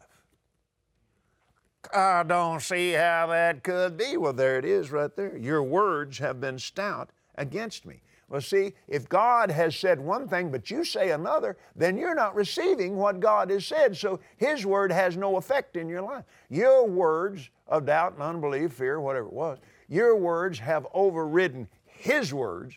I 1.93 2.23
don't 2.23 2.63
see 2.63 2.93
how 2.93 3.27
that 3.27 3.63
could 3.63 3.99
be. 3.99 4.17
Well, 4.17 4.33
there 4.33 4.59
it 4.59 4.65
is 4.65 4.91
right 4.91 5.15
there. 5.15 5.37
Your 5.37 5.63
words 5.63 6.17
have 6.17 6.41
been 6.41 6.59
stout 6.59 7.11
against 7.37 7.87
me. 7.87 8.02
Well, 8.28 8.40
see, 8.40 8.75
if 8.88 9.09
God 9.09 9.50
has 9.52 9.76
said 9.76 10.00
one 10.00 10.26
thing 10.26 10.50
but 10.50 10.71
you 10.71 10.85
say 10.85 11.11
another, 11.12 11.57
then 11.76 11.97
you're 11.97 12.14
not 12.14 12.35
receiving 12.35 12.97
what 12.97 13.21
God 13.21 13.50
has 13.50 13.64
said. 13.64 13.97
So 13.97 14.19
His 14.37 14.66
word 14.66 14.90
has 14.90 15.16
no 15.16 15.37
effect 15.37 15.76
in 15.76 15.88
your 15.88 16.02
life. 16.02 16.25
Your 16.50 16.88
words 16.88 17.50
of 17.69 17.87
doubt 17.87 18.14
and 18.14 18.23
unbelief, 18.23 18.73
fear, 18.73 19.00
whatever 19.00 19.26
it 19.26 19.33
was, 19.33 19.59
your 19.88 20.16
words 20.16 20.59
have 20.59 20.87
overridden 20.93 21.69
His 21.85 22.35
words. 22.35 22.75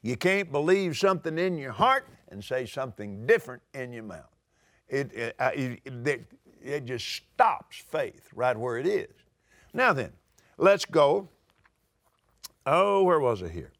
You 0.00 0.16
can't 0.16 0.50
believe 0.50 0.96
something 0.96 1.38
in 1.38 1.58
your 1.58 1.72
heart 1.72 2.06
and 2.28 2.42
say 2.42 2.64
something 2.64 3.26
different 3.26 3.62
in 3.74 3.92
your 3.92 4.04
mouth. 4.04 4.34
It, 4.88 5.12
it, 5.12 5.36
uh, 5.38 5.50
it, 5.54 6.24
it 6.62 6.84
just 6.86 7.06
stops 7.06 7.76
faith 7.76 8.28
right 8.34 8.56
where 8.56 8.78
it 8.78 8.86
is. 8.86 9.10
Now 9.74 9.92
then, 9.92 10.12
let's 10.56 10.86
go. 10.86 11.28
Oh, 12.70 13.02
where 13.02 13.18
was 13.18 13.40
it 13.40 13.50
here? 13.50 13.72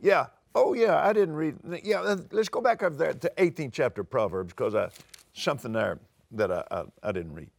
Yeah. 0.00 0.26
Oh, 0.54 0.72
yeah, 0.72 1.04
I 1.04 1.12
didn't 1.12 1.34
read. 1.34 1.56
Yeah, 1.82 2.00
uh, 2.00 2.16
let's 2.30 2.48
go 2.48 2.60
back 2.60 2.82
up 2.84 2.96
there 2.96 3.12
to 3.12 3.32
18th 3.38 3.72
chapter 3.72 4.02
of 4.02 4.10
Proverbs 4.10 4.52
because 4.54 4.74
I 4.74 4.88
something 5.34 5.72
there 5.72 5.98
that 6.30 6.52
I, 6.52 6.64
I, 6.70 6.84
I 7.02 7.12
didn't 7.12 7.34
read. 7.34 7.50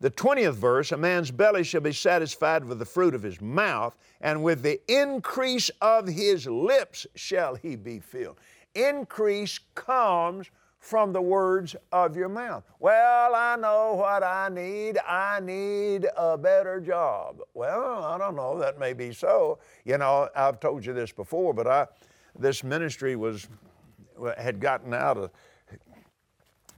the 0.00 0.10
20th 0.10 0.54
verse, 0.54 0.90
a 0.90 0.96
man's 0.96 1.30
belly 1.30 1.62
shall 1.62 1.80
be 1.80 1.92
satisfied 1.92 2.64
with 2.64 2.80
the 2.80 2.84
fruit 2.84 3.14
of 3.14 3.22
his 3.22 3.40
mouth, 3.40 3.96
and 4.20 4.42
with 4.42 4.62
the 4.62 4.80
increase 4.92 5.70
of 5.80 6.08
his 6.08 6.46
lips 6.48 7.06
shall 7.14 7.54
he 7.54 7.76
be 7.76 8.00
filled. 8.00 8.38
Increase 8.74 9.60
comes 9.76 10.50
from 10.82 11.12
the 11.12 11.22
words 11.22 11.76
of 11.92 12.16
your 12.16 12.28
mouth. 12.28 12.64
Well, 12.80 13.36
I 13.36 13.54
know 13.54 13.94
what 13.94 14.24
I 14.24 14.48
need. 14.48 14.98
I 15.06 15.38
need 15.38 16.08
a 16.16 16.36
better 16.36 16.80
job. 16.80 17.38
Well, 17.54 18.02
I 18.02 18.18
don't 18.18 18.34
know. 18.34 18.58
That 18.58 18.80
may 18.80 18.92
be 18.92 19.12
so. 19.12 19.60
You 19.84 19.98
know, 19.98 20.28
I've 20.34 20.58
told 20.58 20.84
you 20.84 20.92
this 20.92 21.12
before, 21.12 21.54
but 21.54 21.68
I, 21.68 21.86
this 22.36 22.64
ministry 22.64 23.14
was 23.14 23.46
had 24.36 24.58
gotten 24.58 24.92
out 24.92 25.18
of. 25.18 25.30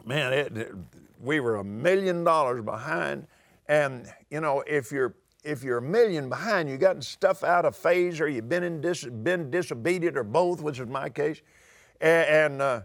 Man, 0.05 0.35
it, 0.35 0.73
we 1.19 1.41
were 1.41 1.57
a 1.57 1.65
million 1.65 2.25
dollars 2.25 2.63
behind, 2.63 3.27
and 3.69 4.07
you 4.31 4.43
know, 4.43 4.63
if 4.67 4.93
you're 4.93 5.15
if 5.45 5.65
you're 5.65 5.79
a 5.79 5.83
million 5.83 6.29
behind, 6.29 6.69
you've 6.69 6.81
gotten 6.81 7.01
stuff 7.01 7.43
out 7.43 7.65
of 7.65 7.75
phase, 7.75 8.21
or 8.21 8.29
you've 8.29 8.51
been 8.51 8.65
in 8.65 8.83
dis, 8.83 9.05
been 9.07 9.51
disobedient, 9.51 10.19
or 10.19 10.25
both, 10.25 10.61
which 10.61 10.79
is 10.79 10.89
my 10.89 11.09
case, 11.09 11.41
and. 12.03 12.29
and 12.29 12.63
uh, 12.63 12.81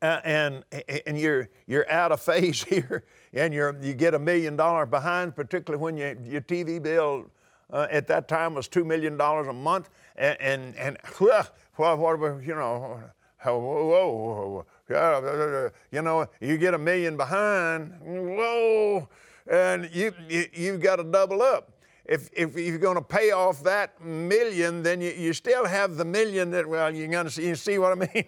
uh, 0.00 0.20
and 0.24 0.64
and 1.06 1.18
you're 1.18 1.48
you're 1.66 1.90
out 1.90 2.12
of 2.12 2.20
phase 2.20 2.62
here, 2.68 3.04
and 3.32 3.52
you're 3.52 3.76
you 3.80 3.94
get 3.94 4.14
a 4.14 4.18
million 4.18 4.56
dollars 4.56 4.88
behind, 4.88 5.34
particularly 5.34 5.82
when 5.82 5.96
you, 5.96 6.16
your 6.24 6.40
TV 6.40 6.82
bill 6.82 7.26
uh, 7.72 7.86
at 7.90 8.06
that 8.06 8.28
time 8.28 8.54
was 8.54 8.68
two 8.68 8.84
million 8.84 9.16
dollars 9.16 9.48
a 9.48 9.52
month, 9.52 9.88
and 10.16 10.40
and, 10.40 10.76
and 10.76 10.98
well, 11.18 11.96
what, 11.96 12.42
you 12.44 12.54
know, 12.54 13.00
whoa, 13.44 14.64
whoa, 14.90 15.76
you 15.90 16.02
know, 16.02 16.26
you 16.40 16.58
get 16.58 16.74
a 16.74 16.78
million 16.78 17.16
behind, 17.16 17.94
whoa, 18.02 19.08
and 19.50 19.88
you, 19.92 20.12
you 20.28 20.46
you've 20.52 20.80
got 20.80 20.96
to 20.96 21.04
double 21.04 21.42
up. 21.42 21.70
If, 22.04 22.30
if 22.32 22.56
you're 22.56 22.78
going 22.78 22.96
to 22.96 23.02
pay 23.02 23.30
off 23.30 23.62
that 23.62 24.04
million, 24.04 24.82
then 24.82 25.00
you, 25.00 25.12
you 25.12 25.32
still 25.32 25.64
have 25.64 25.96
the 25.96 26.04
million 26.04 26.50
that, 26.50 26.68
well, 26.68 26.92
you're 26.92 27.06
going 27.06 27.26
to 27.26 27.30
see, 27.30 27.46
you 27.46 27.54
see 27.54 27.78
what 27.78 27.92
I 27.92 27.94
mean? 27.94 28.24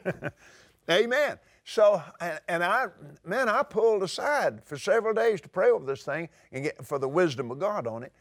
Amen. 0.90 1.38
So, 1.64 2.02
and, 2.20 2.40
and, 2.48 2.64
I, 2.64 2.88
man, 3.24 3.48
I 3.48 3.62
pulled 3.62 4.02
aside 4.02 4.62
for 4.64 4.76
several 4.76 5.14
days 5.14 5.40
to 5.40 5.48
pray 5.48 5.70
over 5.70 5.86
this 5.86 6.02
thing 6.02 6.28
and 6.52 6.64
get 6.64 6.84
for 6.84 6.98
the 6.98 7.08
wisdom 7.08 7.50
of 7.50 7.58
God 7.58 7.86
on 7.86 8.02
it. 8.02 8.12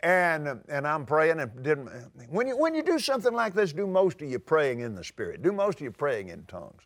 And, 0.00 0.60
and 0.68 0.86
I'm 0.86 1.06
praying 1.06 1.40
and 1.40 1.62
didn't, 1.62 1.88
when 2.28 2.46
you, 2.46 2.56
when 2.56 2.74
you 2.74 2.82
do 2.82 2.98
something 2.98 3.32
like 3.32 3.54
this, 3.54 3.72
do 3.72 3.86
most 3.86 4.20
of 4.20 4.28
your 4.28 4.40
praying 4.40 4.80
in 4.80 4.94
the 4.94 5.04
Spirit. 5.04 5.42
Do 5.42 5.52
most 5.52 5.76
of 5.76 5.82
your 5.82 5.92
praying 5.92 6.28
in 6.28 6.44
tongues. 6.44 6.82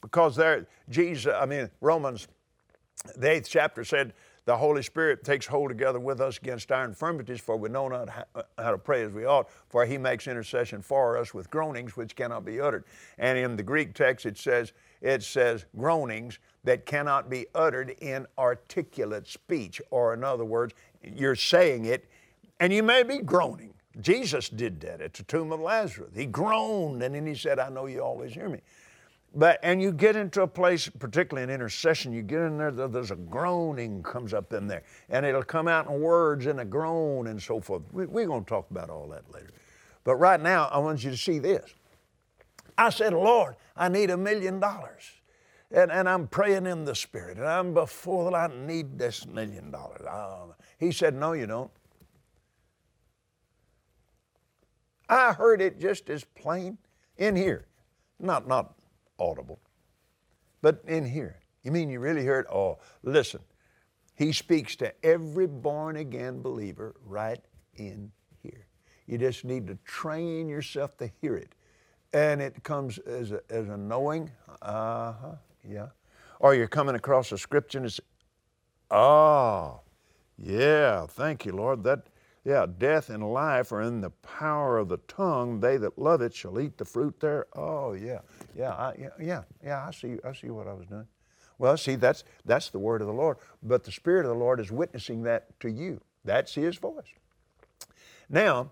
Because 0.00 0.36
there, 0.36 0.66
Jesus, 0.88 1.32
I 1.34 1.46
mean, 1.46 1.70
Romans, 1.80 2.28
the 3.16 3.30
eighth 3.30 3.48
chapter 3.48 3.84
said, 3.84 4.14
the 4.46 4.56
Holy 4.56 4.82
Spirit 4.82 5.24
takes 5.24 5.44
hold 5.44 5.70
together 5.70 5.98
with 5.98 6.20
us 6.20 6.38
against 6.38 6.70
our 6.70 6.84
infirmities, 6.84 7.40
for 7.40 7.56
we 7.56 7.68
know 7.68 7.88
not 7.88 8.08
how 8.58 8.70
to 8.70 8.78
pray 8.78 9.02
as 9.02 9.10
we 9.10 9.24
ought, 9.24 9.50
for 9.68 9.84
he 9.84 9.98
makes 9.98 10.28
intercession 10.28 10.82
for 10.82 11.18
us 11.18 11.34
with 11.34 11.50
groanings 11.50 11.96
which 11.96 12.14
cannot 12.14 12.44
be 12.44 12.60
uttered. 12.60 12.84
And 13.18 13.36
in 13.36 13.56
the 13.56 13.64
Greek 13.64 13.92
text, 13.92 14.24
it 14.24 14.38
says, 14.38 14.72
it 15.00 15.22
says 15.22 15.66
groanings 15.76 16.38
that 16.64 16.86
cannot 16.86 17.30
be 17.30 17.46
uttered 17.54 17.90
in 18.00 18.26
articulate 18.38 19.26
speech, 19.28 19.80
or 19.90 20.14
in 20.14 20.24
other 20.24 20.44
words, 20.44 20.74
you're 21.02 21.36
saying 21.36 21.84
it 21.84 22.08
and 22.58 22.72
you 22.72 22.82
may 22.82 23.02
be 23.02 23.18
groaning. 23.18 23.72
Jesus 24.00 24.48
did 24.48 24.80
that 24.80 25.00
at 25.00 25.14
the 25.14 25.22
tomb 25.22 25.52
of 25.52 25.60
Lazarus. 25.60 26.10
He 26.14 26.26
groaned 26.26 27.02
and 27.02 27.14
then 27.14 27.26
he 27.26 27.34
said, 27.34 27.58
I 27.58 27.68
know 27.68 27.86
you 27.86 28.00
always 28.00 28.34
hear 28.34 28.48
me. 28.48 28.60
But 29.34 29.60
and 29.62 29.82
you 29.82 29.92
get 29.92 30.16
into 30.16 30.42
a 30.42 30.46
place, 30.46 30.88
particularly 30.88 31.44
in 31.44 31.50
intercession, 31.50 32.12
you 32.12 32.22
get 32.22 32.40
in 32.40 32.56
there, 32.56 32.70
there's 32.70 33.10
a 33.10 33.16
groaning 33.16 34.02
comes 34.02 34.32
up 34.32 34.54
in 34.54 34.66
there, 34.66 34.82
and 35.10 35.26
it'll 35.26 35.42
come 35.42 35.68
out 35.68 35.86
in 35.88 36.00
words 36.00 36.46
and 36.46 36.60
a 36.60 36.64
groan 36.64 37.26
and 37.26 37.40
so 37.40 37.60
forth. 37.60 37.82
We, 37.92 38.06
we're 38.06 38.26
going 38.26 38.44
to 38.44 38.48
talk 38.48 38.70
about 38.70 38.88
all 38.88 39.06
that 39.08 39.30
later. 39.32 39.50
But 40.04 40.16
right 40.16 40.40
now, 40.40 40.68
I 40.72 40.78
want 40.78 41.04
you 41.04 41.10
to 41.10 41.16
see 41.16 41.38
this. 41.38 41.74
I 42.78 42.90
said, 42.90 43.12
Lord, 43.12 43.56
I 43.76 43.88
need 43.88 44.10
a 44.10 44.16
million 44.16 44.60
dollars. 44.60 45.10
And, 45.70 45.90
and 45.90 46.08
I'm 46.08 46.28
praying 46.28 46.66
in 46.66 46.84
the 46.84 46.94
Spirit, 46.94 47.38
and 47.38 47.46
I'm 47.46 47.74
before 47.74 48.30
the 48.30 48.36
I 48.36 48.48
need 48.48 48.98
this 48.98 49.26
million 49.26 49.70
dollars. 49.70 50.06
Oh. 50.08 50.54
He 50.78 50.92
said, 50.92 51.14
No, 51.14 51.32
you 51.32 51.46
don't. 51.46 51.70
I 55.08 55.32
heard 55.32 55.60
it 55.60 55.80
just 55.80 56.08
as 56.10 56.24
plain 56.24 56.78
in 57.16 57.34
here. 57.34 57.66
Not, 58.18 58.46
not 58.46 58.74
audible, 59.18 59.60
but 60.62 60.82
in 60.86 61.04
here. 61.04 61.40
You 61.62 61.72
mean 61.72 61.90
you 61.90 62.00
really 62.00 62.24
heard? 62.24 62.46
Oh, 62.46 62.78
listen. 63.02 63.40
He 64.14 64.32
speaks 64.32 64.76
to 64.76 64.92
every 65.04 65.46
born 65.46 65.96
again 65.96 66.40
believer 66.40 66.94
right 67.04 67.40
in 67.74 68.10
here. 68.42 68.66
You 69.06 69.18
just 69.18 69.44
need 69.44 69.66
to 69.66 69.76
train 69.84 70.48
yourself 70.48 70.96
to 70.98 71.10
hear 71.20 71.36
it. 71.36 71.54
And 72.16 72.40
it 72.40 72.62
comes 72.62 72.96
as 72.96 73.30
a, 73.32 73.42
as 73.50 73.68
a 73.68 73.76
knowing, 73.76 74.30
uh 74.62 75.12
huh, 75.12 75.34
yeah. 75.68 75.88
Or 76.40 76.54
you're 76.54 76.66
coming 76.66 76.94
across 76.94 77.30
a 77.30 77.36
scripture 77.36 77.76
and 77.76 77.86
it's, 77.86 78.00
oh, 78.90 79.80
yeah, 80.38 81.04
thank 81.04 81.44
you, 81.44 81.52
Lord. 81.52 81.84
That, 81.84 82.06
yeah, 82.42 82.64
death 82.78 83.10
and 83.10 83.34
life 83.34 83.70
are 83.70 83.82
in 83.82 84.00
the 84.00 84.08
power 84.08 84.78
of 84.78 84.88
the 84.88 84.96
tongue. 85.08 85.60
They 85.60 85.76
that 85.76 85.98
love 85.98 86.22
it 86.22 86.32
shall 86.32 86.58
eat 86.58 86.78
the 86.78 86.86
fruit 86.86 87.20
there. 87.20 87.48
Oh, 87.54 87.92
yeah, 87.92 88.20
yeah, 88.56 88.70
I, 88.70 88.94
yeah, 88.98 89.08
yeah, 89.20 89.42
yeah. 89.62 89.86
I 89.86 89.90
see, 89.90 90.16
I 90.24 90.32
see 90.32 90.48
what 90.48 90.66
I 90.66 90.72
was 90.72 90.86
doing. 90.86 91.06
Well, 91.58 91.76
see, 91.76 91.96
that's 91.96 92.24
that's 92.46 92.70
the 92.70 92.78
word 92.78 93.02
of 93.02 93.08
the 93.08 93.12
Lord. 93.12 93.36
But 93.62 93.84
the 93.84 93.92
Spirit 93.92 94.24
of 94.24 94.30
the 94.30 94.38
Lord 94.38 94.58
is 94.58 94.72
witnessing 94.72 95.22
that 95.24 95.60
to 95.60 95.70
you. 95.70 96.00
That's 96.24 96.54
His 96.54 96.76
voice. 96.76 97.12
Now, 98.30 98.70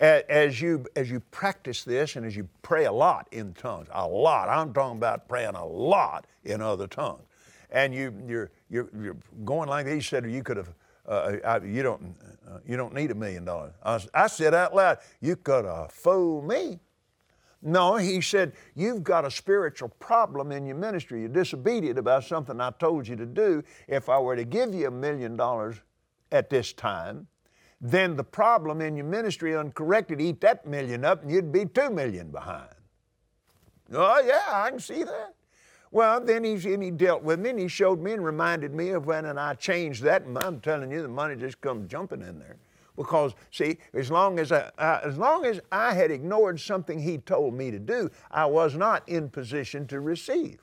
as 0.00 0.60
you 0.60 0.84
as 0.96 1.10
you 1.10 1.20
practice 1.30 1.84
this 1.84 2.16
and 2.16 2.26
as 2.26 2.36
you 2.36 2.48
pray 2.62 2.86
a 2.86 2.92
lot 2.92 3.28
in 3.32 3.54
tongues, 3.54 3.88
a 3.92 4.06
lot. 4.06 4.48
I'm 4.48 4.72
talking 4.72 4.98
about 4.98 5.28
praying 5.28 5.54
a 5.54 5.64
lot 5.64 6.26
in 6.44 6.60
other 6.60 6.86
tongues, 6.86 7.22
and 7.70 7.94
you 7.94 8.12
you're 8.26 8.50
you're, 8.68 8.88
you're 9.00 9.16
going 9.44 9.68
like 9.68 9.86
he 9.86 10.00
said. 10.00 10.28
You 10.30 10.42
could 10.42 10.56
have 10.56 10.74
uh, 11.06 11.36
I, 11.44 11.58
you 11.58 11.82
don't, 11.82 12.14
uh, 12.48 12.58
you 12.66 12.76
don't 12.76 12.94
need 12.94 13.10
a 13.10 13.14
million 13.14 13.44
dollars. 13.44 13.72
I 14.14 14.26
said 14.28 14.54
out 14.54 14.74
loud, 14.74 14.98
you 15.20 15.36
could 15.36 15.64
have 15.64 15.90
fooled 15.90 16.46
me. 16.46 16.78
No, 17.64 17.96
he 17.96 18.20
said, 18.20 18.52
you've 18.74 19.04
got 19.04 19.24
a 19.24 19.30
spiritual 19.30 19.88
problem 20.00 20.50
in 20.50 20.66
your 20.66 20.76
ministry. 20.76 21.20
You're 21.20 21.28
disobedient 21.28 21.98
about 21.98 22.24
something 22.24 22.60
I 22.60 22.70
told 22.70 23.06
you 23.06 23.14
to 23.16 23.26
do. 23.26 23.62
If 23.86 24.08
I 24.08 24.18
were 24.18 24.34
to 24.34 24.44
give 24.44 24.74
you 24.74 24.88
a 24.88 24.90
million 24.90 25.36
dollars 25.36 25.76
at 26.32 26.50
this 26.50 26.72
time, 26.72 27.28
then 27.82 28.14
the 28.16 28.24
problem 28.24 28.80
in 28.80 28.96
your 28.96 29.06
ministry 29.06 29.56
uncorrected, 29.56 30.20
eat 30.20 30.40
that 30.40 30.64
million 30.64 31.04
up 31.04 31.22
and 31.22 31.30
you'd 31.32 31.50
be 31.50 31.66
two 31.66 31.90
million 31.90 32.30
behind. 32.30 32.70
Oh, 33.92 34.22
yeah, 34.24 34.44
I 34.48 34.70
can 34.70 34.78
see 34.78 35.02
that. 35.02 35.34
Well, 35.90 36.24
then 36.24 36.44
he, 36.44 36.52
and 36.72 36.82
he 36.82 36.90
dealt 36.90 37.22
with 37.22 37.40
me 37.40 37.50
and 37.50 37.58
he 37.58 37.68
showed 37.68 38.00
me 38.00 38.12
and 38.12 38.24
reminded 38.24 38.72
me 38.72 38.90
of 38.90 39.06
when 39.06 39.26
and 39.26 39.38
I 39.38 39.54
changed 39.54 40.02
that. 40.04 40.22
And 40.22 40.38
I'm 40.38 40.60
telling 40.60 40.90
you, 40.90 41.02
the 41.02 41.08
money 41.08 41.36
just 41.36 41.60
comes 41.60 41.90
jumping 41.90 42.22
in 42.22 42.38
there. 42.38 42.56
Because, 42.96 43.34
see, 43.50 43.78
as 43.94 44.10
long 44.10 44.38
as 44.38 44.52
I, 44.52 44.70
as 44.78 45.18
long 45.18 45.44
as 45.44 45.60
I 45.70 45.92
had 45.92 46.10
ignored 46.10 46.60
something 46.60 46.98
he 46.98 47.18
told 47.18 47.52
me 47.52 47.70
to 47.70 47.78
do, 47.78 48.10
I 48.30 48.46
was 48.46 48.76
not 48.76 49.06
in 49.08 49.28
position 49.28 49.86
to 49.88 50.00
receive. 50.00 50.60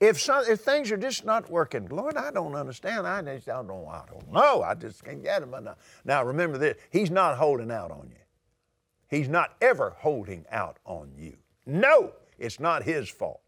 If, 0.00 0.20
some, 0.20 0.44
if 0.48 0.60
things 0.60 0.92
are 0.92 0.96
just 0.96 1.24
not 1.24 1.50
working, 1.50 1.88
Lord, 1.88 2.16
I 2.16 2.30
don't 2.30 2.54
understand. 2.54 3.06
I 3.06 3.20
just 3.22 3.48
I 3.48 3.62
don't, 3.62 3.88
I 3.88 4.02
don't 4.08 4.32
know. 4.32 4.62
I 4.62 4.74
just 4.74 5.04
can't 5.04 5.22
get 5.22 5.40
them. 5.40 5.50
Now, 5.64 5.74
now 6.04 6.24
remember 6.24 6.56
this: 6.56 6.76
He's 6.90 7.10
not 7.10 7.36
holding 7.36 7.70
out 7.70 7.90
on 7.90 8.08
you. 8.10 8.22
He's 9.08 9.28
not 9.28 9.56
ever 9.60 9.96
holding 9.98 10.44
out 10.52 10.78
on 10.84 11.10
you. 11.16 11.36
No, 11.66 12.12
it's 12.38 12.60
not 12.60 12.84
His 12.84 13.08
fault. 13.08 13.40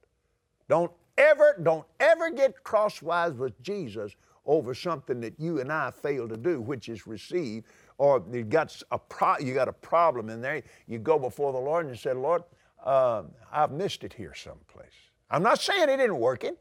Don't 0.68 0.90
ever, 1.16 1.56
don't 1.62 1.86
ever 2.00 2.30
get 2.30 2.64
crosswise 2.64 3.34
with 3.34 3.60
Jesus 3.62 4.16
over 4.46 4.74
something 4.74 5.20
that 5.20 5.38
you 5.38 5.60
and 5.60 5.70
I 5.70 5.90
fail 5.90 6.28
to 6.28 6.36
do, 6.36 6.60
which 6.60 6.88
is 6.88 7.06
receive, 7.06 7.64
or 7.98 8.24
you 8.32 8.42
got 8.42 8.82
a 8.90 8.98
pro- 8.98 9.38
you 9.38 9.54
got 9.54 9.68
a 9.68 9.72
problem 9.72 10.30
in 10.30 10.40
there. 10.40 10.62
You 10.88 10.98
go 10.98 11.18
before 11.18 11.52
the 11.52 11.58
Lord 11.58 11.86
and 11.86 11.94
you 11.94 12.00
say, 12.00 12.12
Lord, 12.12 12.42
uh, 12.84 13.22
I've 13.52 13.70
missed 13.70 14.02
it 14.02 14.12
here 14.12 14.34
someplace. 14.34 15.09
I'm 15.30 15.42
not 15.42 15.60
saying 15.60 15.88
it 15.88 16.00
isn't 16.00 16.18
working. 16.18 16.56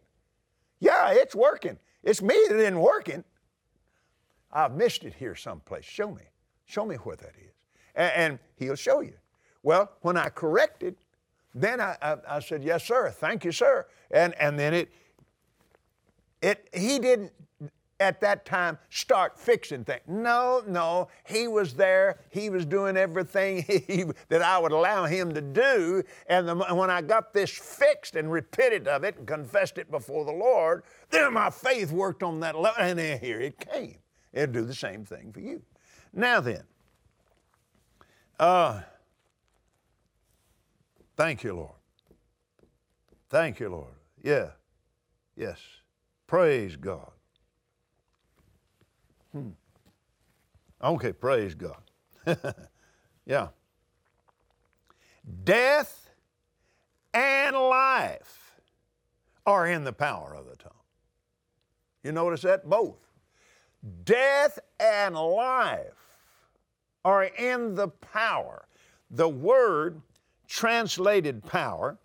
Yeah, 0.80 1.12
it's 1.12 1.36
working. 1.36 1.78
It's 2.04 2.22
me 2.22 2.36
that 2.50 2.58
isn't 2.58 2.80
working. 2.80 3.24
I've 4.52 4.76
missed 4.76 5.04
it 5.04 5.14
here 5.14 5.36
someplace. 5.36 5.86
Show 5.86 6.12
me. 6.12 6.24
Show 6.66 6.86
me 6.86 6.96
where 6.96 7.16
that 7.16 7.34
is. 7.38 7.54
And, 7.96 8.12
and 8.16 8.40
He'll 8.56 8.76
show 8.76 9.02
you. 9.02 9.14
Well, 9.64 9.92
when 10.02 10.18
I 10.18 10.30
corrected, 10.30 10.96
then 11.54 11.82
I, 11.82 11.98
I, 12.02 12.16
I, 12.28 12.40
said, 12.40 12.64
Yes, 12.64 12.86
sir. 12.86 13.10
Thank 13.10 13.44
you, 13.44 13.52
sir. 13.52 13.88
And, 14.12 14.34
and 14.36 14.58
then 14.58 14.74
it, 14.74 14.92
it, 16.42 16.70
he 16.74 17.00
didn't, 17.00 17.32
at 18.00 18.22
that 18.22 18.46
time 18.46 18.78
start 18.90 19.38
fixing 19.38 19.84
things. 19.84 20.02
No, 20.08 20.64
no, 20.68 21.10
he 21.26 21.48
was 21.48 21.74
there. 21.74 22.20
He 22.30 22.50
was 22.50 22.66
doing 22.66 22.98
everything 22.98 23.64
he, 23.88 24.06
that 24.30 24.42
I 24.42 24.58
would 24.58 24.72
allow 24.72 25.06
him 25.06 25.34
to 25.34 25.42
do. 25.42 26.04
And 26.28 26.48
the, 26.48 26.56
when 26.56 26.90
I 26.90 27.02
got 27.02 27.34
this 27.34 27.50
fixed 27.50 28.16
and 28.16 28.32
repented 28.32 28.88
of 28.88 29.04
it 29.04 29.18
and 29.18 29.28
confessed 29.28 29.78
it 29.78 29.92
before 29.92 30.26
the 30.26 30.32
Lord, 30.32 30.84
then 31.10 31.34
my 31.34 31.50
faith 31.50 31.92
worked 31.92 32.24
on 32.24 32.40
that 32.42 32.56
level, 32.56 32.82
and 32.82 32.98
then 32.98 33.20
here 33.20 33.40
it 33.40 33.60
came. 33.60 33.98
It'll 34.34 34.54
do 34.54 34.66
the 34.66 34.76
same 34.76 35.06
thing 35.06 35.32
for 35.34 35.40
you. 35.40 35.62
Now 36.14 36.40
then, 36.40 36.64
uh, 38.40 38.82
thank 41.18 41.44
you, 41.44 41.56
Lord. 41.56 41.74
Thank 43.30 43.60
you, 43.60 43.70
Lord. 43.70 43.94
Yeah. 44.24 44.52
Yes. 45.36 45.60
Praise 46.26 46.76
God. 46.76 47.12
Hmm. 49.32 49.50
Okay, 50.82 51.14
praise 51.14 51.56
God. 51.56 51.82
yeah. 53.26 53.50
Death 55.44 56.10
and 57.14 57.56
life 57.56 58.60
are 59.46 59.68
in 59.68 59.84
the 59.84 59.94
power 59.94 60.34
of 60.34 60.46
the 60.46 60.56
tongue. 60.56 60.72
You 62.04 62.12
notice 62.12 62.42
that? 62.42 62.70
Both. 62.70 62.98
Death 64.04 64.60
and 64.80 65.16
life 65.16 65.94
are 67.06 67.24
in 67.24 67.76
the 67.76 67.88
power. 67.88 68.66
The 69.12 69.30
word 69.30 70.02
translated 70.48 71.44
power 71.44 71.98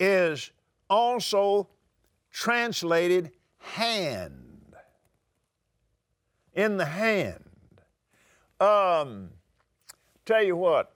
is 0.00 0.50
also 0.88 1.68
translated 2.30 3.32
hand. 3.58 4.47
In 6.58 6.76
the 6.76 6.86
hand. 6.86 7.44
Um, 8.58 9.30
tell 10.26 10.42
you 10.42 10.56
what, 10.56 10.92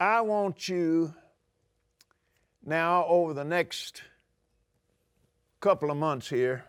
I 0.00 0.22
want 0.22 0.70
you 0.70 1.12
now 2.64 3.04
over 3.04 3.34
the 3.34 3.44
next 3.44 4.00
couple 5.60 5.90
of 5.90 5.98
months 5.98 6.30
here, 6.30 6.64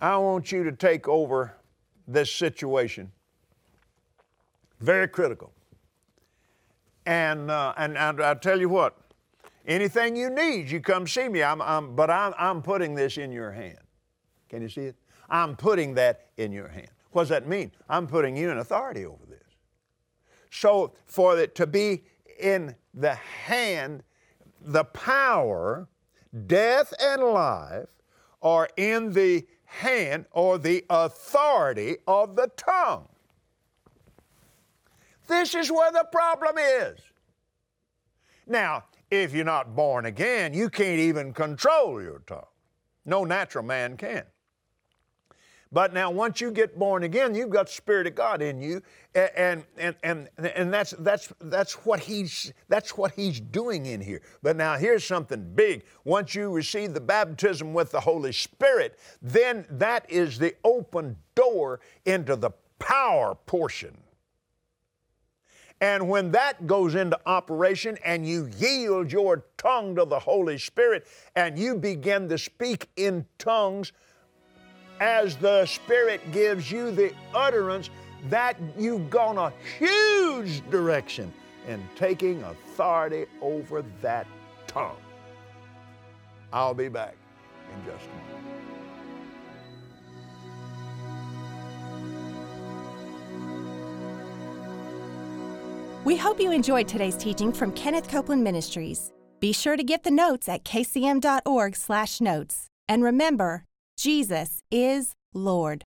I 0.00 0.16
want 0.18 0.52
you 0.52 0.62
to 0.62 0.70
take 0.70 1.08
over 1.08 1.56
this 2.06 2.30
situation. 2.30 3.10
Very 4.78 5.08
critical. 5.08 5.50
And, 7.04 7.50
uh, 7.50 7.74
and, 7.76 7.98
and 7.98 8.22
I'll 8.22 8.36
tell 8.36 8.60
you 8.60 8.68
what, 8.68 8.96
anything 9.66 10.16
you 10.16 10.30
need, 10.30 10.70
you 10.70 10.80
come 10.80 11.06
see 11.06 11.28
me. 11.28 11.42
I'm, 11.42 11.60
I'm, 11.62 11.94
but 11.94 12.10
I'm, 12.10 12.32
I'm 12.38 12.62
putting 12.62 12.94
this 12.94 13.18
in 13.18 13.32
your 13.32 13.52
hand. 13.52 13.78
Can 14.48 14.62
you 14.62 14.68
see 14.68 14.82
it? 14.82 14.96
I'm 15.28 15.56
putting 15.56 15.94
that 15.94 16.28
in 16.36 16.52
your 16.52 16.68
hand. 16.68 16.88
What 17.12 17.22
does 17.22 17.28
that 17.30 17.46
mean? 17.46 17.72
I'm 17.88 18.06
putting 18.06 18.36
you 18.36 18.50
in 18.50 18.58
authority 18.58 19.04
over 19.04 19.24
this. 19.28 19.38
So, 20.50 20.94
for 21.06 21.38
it 21.38 21.54
to 21.56 21.66
be 21.66 22.02
in 22.40 22.74
the 22.94 23.14
hand, 23.14 24.02
the 24.60 24.84
power, 24.84 25.88
death 26.46 26.92
and 27.00 27.22
life, 27.22 27.86
are 28.42 28.68
in 28.76 29.12
the 29.12 29.46
hand 29.64 30.24
or 30.32 30.58
the 30.58 30.84
authority 30.90 31.96
of 32.08 32.34
the 32.34 32.50
tongue. 32.56 33.06
This 35.28 35.54
is 35.54 35.70
where 35.70 35.92
the 35.92 36.06
problem 36.10 36.58
is. 36.58 36.98
Now, 38.46 38.84
if 39.10 39.34
you're 39.34 39.44
not 39.44 39.74
born 39.74 40.06
again, 40.06 40.54
you 40.54 40.70
can't 40.70 41.00
even 41.00 41.32
control 41.32 42.00
your 42.02 42.20
tongue. 42.26 42.44
No 43.04 43.24
natural 43.24 43.64
man 43.64 43.96
can. 43.96 44.24
But 45.72 45.94
now, 45.94 46.10
once 46.10 46.40
you 46.40 46.50
get 46.50 46.76
born 46.76 47.04
again, 47.04 47.32
you've 47.32 47.50
got 47.50 47.66
the 47.66 47.72
Spirit 47.72 48.08
of 48.08 48.16
God 48.16 48.42
in 48.42 48.60
you, 48.60 48.82
and 49.14 49.62
and 49.78 49.94
and 50.02 50.28
and 50.38 50.74
that's 50.74 50.90
that's 50.98 51.32
that's 51.42 51.74
what 51.86 52.00
he's 52.00 52.52
that's 52.68 52.96
what 52.96 53.12
he's 53.12 53.38
doing 53.40 53.86
in 53.86 54.00
here. 54.00 54.20
But 54.42 54.56
now, 54.56 54.76
here's 54.76 55.04
something 55.04 55.52
big. 55.54 55.84
Once 56.04 56.34
you 56.34 56.50
receive 56.50 56.92
the 56.92 57.00
baptism 57.00 57.72
with 57.72 57.92
the 57.92 58.00
Holy 58.00 58.32
Spirit, 58.32 58.98
then 59.22 59.64
that 59.70 60.10
is 60.10 60.38
the 60.38 60.56
open 60.64 61.16
door 61.36 61.78
into 62.04 62.34
the 62.34 62.50
power 62.80 63.36
portion. 63.46 63.96
And 65.80 66.08
when 66.08 66.30
that 66.32 66.66
goes 66.66 66.94
into 66.94 67.18
operation 67.24 67.96
and 68.04 68.26
you 68.26 68.50
yield 68.58 69.10
your 69.10 69.44
tongue 69.56 69.96
to 69.96 70.04
the 70.04 70.18
Holy 70.18 70.58
Spirit 70.58 71.06
and 71.34 71.58
you 71.58 71.74
begin 71.74 72.28
to 72.28 72.36
speak 72.36 72.88
in 72.96 73.24
tongues 73.38 73.92
as 75.00 75.36
the 75.36 75.64
Spirit 75.64 76.20
gives 76.32 76.70
you 76.70 76.90
the 76.90 77.14
utterance, 77.34 77.88
that 78.28 78.56
you've 78.78 79.08
gone 79.08 79.38
a 79.38 79.50
huge 79.78 80.68
direction 80.70 81.32
in 81.66 81.82
taking 81.96 82.42
authority 82.42 83.24
over 83.40 83.82
that 84.02 84.26
tongue. 84.66 84.96
I'll 86.52 86.74
be 86.74 86.88
back 86.88 87.14
in 87.74 87.90
just 87.90 88.04
a 88.04 88.34
moment. 88.34 88.69
We 96.02 96.16
hope 96.16 96.40
you 96.40 96.50
enjoyed 96.50 96.88
today's 96.88 97.16
teaching 97.16 97.52
from 97.52 97.72
Kenneth 97.72 98.08
Copeland 98.08 98.42
Ministries. 98.42 99.12
Be 99.38 99.52
sure 99.52 99.76
to 99.76 99.84
get 99.84 100.02
the 100.02 100.10
notes 100.10 100.48
at 100.48 100.64
kcm.org/notes. 100.64 102.66
And 102.88 103.04
remember, 103.04 103.64
Jesus 103.98 104.62
is 104.70 105.14
Lord. 105.34 105.84